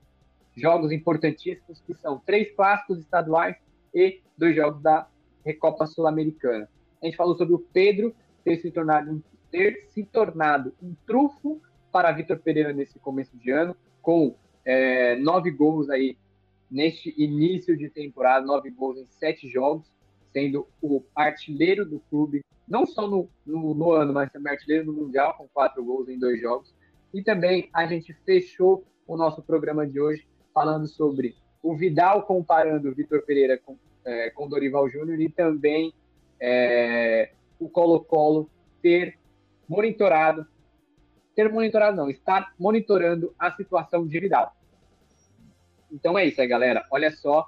jogos 0.56 0.92
importantíssimos, 0.92 1.80
que 1.82 1.94
são 1.94 2.20
três 2.26 2.52
clássicos 2.56 2.98
estaduais 2.98 3.56
e 3.94 4.22
dois 4.36 4.56
jogos 4.56 4.82
da 4.82 5.08
Recopa 5.46 5.86
Sul-Americana. 5.86 6.70
A 7.02 7.06
gente 7.06 7.18
falou 7.18 7.36
sobre 7.36 7.54
o 7.54 7.60
Pedro 7.60 8.14
ter 8.44 8.58
se 8.58 8.72
tornado, 8.72 9.24
ter 9.50 9.88
se 9.90 10.04
tornado 10.04 10.74
um 10.82 10.96
trufo 11.06 11.62
para 11.92 12.12
Vitor 12.12 12.40
Pereira 12.40 12.72
nesse 12.72 12.98
começo 13.00 13.36
de 13.38 13.52
ano, 13.52 13.76
com 14.02 14.36
é, 14.64 15.16
nove 15.18 15.52
gols 15.52 15.90
aí 15.90 16.18
neste 16.70 17.14
início 17.22 17.76
de 17.76 17.90
temporada, 17.90 18.46
nove 18.46 18.70
gols 18.70 18.98
em 18.98 19.08
sete 19.10 19.50
jogos, 19.50 19.92
sendo 20.32 20.66
o 20.82 21.04
artilheiro 21.14 21.86
do 21.86 22.00
clube, 22.10 22.42
não 22.68 22.86
só 22.86 23.08
no, 23.08 23.28
no, 23.46 23.74
no 23.74 23.92
ano, 23.92 24.14
mas 24.14 24.32
também 24.32 24.54
artilheiro 24.54 24.86
no 24.86 24.94
Mundial, 24.94 25.34
com 25.34 25.48
quatro 25.50 25.84
gols 25.84 26.08
em 26.08 26.18
dois 26.18 26.40
jogos. 26.40 26.74
E 27.14 27.22
também 27.22 27.70
a 27.74 27.86
gente 27.86 28.14
fechou 28.26 28.86
o 29.06 29.18
nosso 29.18 29.42
programa 29.42 29.86
de 29.86 30.00
hoje 30.00 30.26
falando 30.54 30.88
sobre 30.88 31.36
o 31.62 31.76
Vidal 31.76 32.24
comparando 32.24 32.90
o 32.90 32.96
Vitor 32.96 33.22
Pereira 33.24 33.58
com 33.58 33.78
é, 34.06 34.30
com 34.30 34.48
Dorival 34.48 34.90
Júnior 34.90 35.20
e 35.20 35.30
também 35.30 35.94
é, 36.40 37.32
o 37.60 37.70
Colo-Colo 37.70 38.50
ter 38.82 39.18
monitorado, 39.68 40.46
ter 41.36 41.50
monitorado 41.52 41.98
não, 41.98 42.10
estar 42.10 42.54
monitorando 42.60 43.34
a 43.38 43.52
situação 43.52 44.08
de 44.08 44.20
Vidal. 44.20 44.56
Então 45.92 46.18
é 46.18 46.26
isso 46.26 46.42
aí, 46.42 46.48
galera. 46.48 46.86
Olha 46.90 47.12
só, 47.12 47.48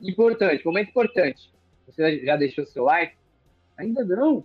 importante, 0.00 0.64
momento 0.64 0.90
importante. 0.90 1.52
Você 1.86 2.24
já 2.24 2.36
deixou 2.36 2.64
seu 2.64 2.84
like? 2.84 3.16
Ainda 3.76 4.04
não? 4.04 4.44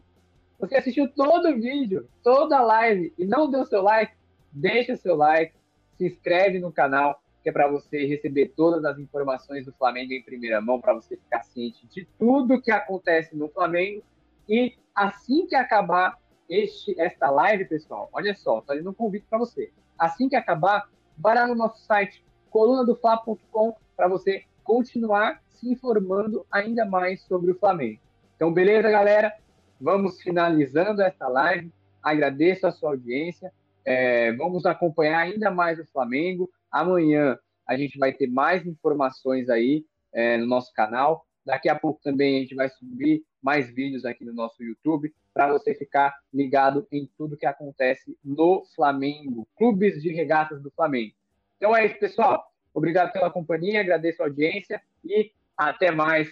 Você 0.60 0.76
assistiu 0.76 1.08
todo 1.08 1.50
o 1.50 1.56
vídeo, 1.56 2.10
toda 2.24 2.58
a 2.58 2.62
live 2.62 3.14
e 3.18 3.26
não 3.26 3.50
deu 3.50 3.66
seu 3.66 3.82
like? 3.82 4.14
Deixa 4.52 4.95
seu 4.95 5.16
like, 5.16 5.54
se 5.98 6.08
inscreve 6.08 6.60
no 6.60 6.72
canal, 6.72 7.22
que 7.48 7.50
é 7.50 7.54
para 7.54 7.70
você 7.70 8.06
receber 8.06 8.52
todas 8.58 8.84
as 8.84 9.00
informações 9.00 9.66
do 9.66 9.72
Flamengo 9.72 10.12
em 10.12 10.22
primeira 10.22 10.60
mão, 10.60 10.82
para 10.82 10.93
você 10.93 11.16
ficar 11.16 11.43
ciente 11.43 11.88
de 11.88 12.06
tudo 12.20 12.62
que 12.62 12.70
acontece 12.70 13.38
no 13.38 13.48
Flamengo. 13.48 14.04
E 14.50 14.76
assim 14.93 15.48
que 15.48 15.56
acabar 15.56 16.18
este, 16.50 17.00
esta 17.00 17.30
live, 17.30 17.64
pessoal, 17.64 18.10
olha 18.12 18.36
só, 18.36 18.60
estou 18.60 18.64
fazendo 18.64 18.89
um 18.89 18.93
convite 18.93 19.26
para 19.30 19.39
você. 19.39 19.72
Assim 19.98 20.28
que 20.28 20.36
acabar, 20.36 20.89
vai 21.18 21.36
lá 21.36 21.48
no 21.48 21.56
nosso 21.56 21.80
site 21.86 22.22
colunadofla.com 22.50 23.78
para 23.95 24.10
você 24.10 24.43
continuar 24.62 25.41
se 25.48 25.72
informando 25.72 26.45
ainda 26.52 26.84
mais 26.84 27.22
sobre 27.22 27.52
o 27.52 27.58
Flamengo. 27.58 28.02
Então, 28.36 28.52
beleza, 28.52 28.91
galera? 28.91 29.34
Vamos 29.80 30.22
finalizando 30.22 31.02
esta 31.02 31.30
live. 31.30 31.72
Agradeço 32.04 32.68
a 32.68 32.72
sua 32.74 32.89
audiência. 32.89 33.54
É, 33.86 34.34
vamos 34.34 34.66
acompanhar 34.66 35.20
ainda 35.20 35.50
mais 35.50 35.80
o 35.80 35.86
Flamengo. 35.86 36.50
Amanhã 36.72 37.38
a 37.68 37.78
gente 37.78 37.97
vai 37.97 38.13
ter 38.13 38.28
mais 38.28 38.65
informações 38.65 39.49
aí 39.49 39.86
é, 40.13 40.38
no 40.38 40.45
nosso 40.45 40.74
canal. 40.74 41.26
Daqui 41.45 41.70
a 41.70 41.76
pouco 41.76 42.01
também 42.03 42.38
a 42.38 42.39
gente 42.41 42.55
vai 42.55 42.70
subir 42.70 43.24
mais 43.41 43.74
vídeos 43.74 44.05
aqui 44.05 44.26
no 44.26 44.34
nosso 44.34 44.63
YouTube 44.63 45.13
para 45.34 45.51
você 45.51 45.74
ficar 45.76 46.13
ligado 46.34 46.88
em 46.91 47.09
tudo 47.18 47.38
que 47.38 47.45
acontece 47.45 48.18
no 48.24 48.65
Flamengo, 48.76 49.47
clubes 49.55 50.01
de 50.01 50.11
regatas 50.11 50.61
do 50.61 50.72
Flamengo. 50.72 51.13
Então 51.57 51.76
é 51.76 51.86
isso, 51.86 51.99
pessoal. 51.99 52.51
Obrigado 52.74 53.11
pela 53.11 53.30
companhia, 53.30 53.82
agradeço 53.82 54.22
a 54.22 54.26
audiência 54.26 54.82
e 55.03 55.32
até 55.55 55.91
mais. 55.91 56.30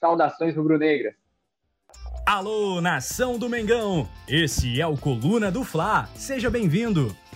Saudações 0.00 0.54
rubro-negras. 0.54 1.14
Alô, 2.24 2.80
nação 2.80 3.36
do 3.36 3.48
Mengão! 3.48 4.08
Esse 4.28 4.80
é 4.80 4.86
o 4.86 4.96
Coluna 4.96 5.50
do 5.50 5.64
Fla. 5.64 6.06
Seja 6.14 6.48
bem-vindo. 6.48 7.16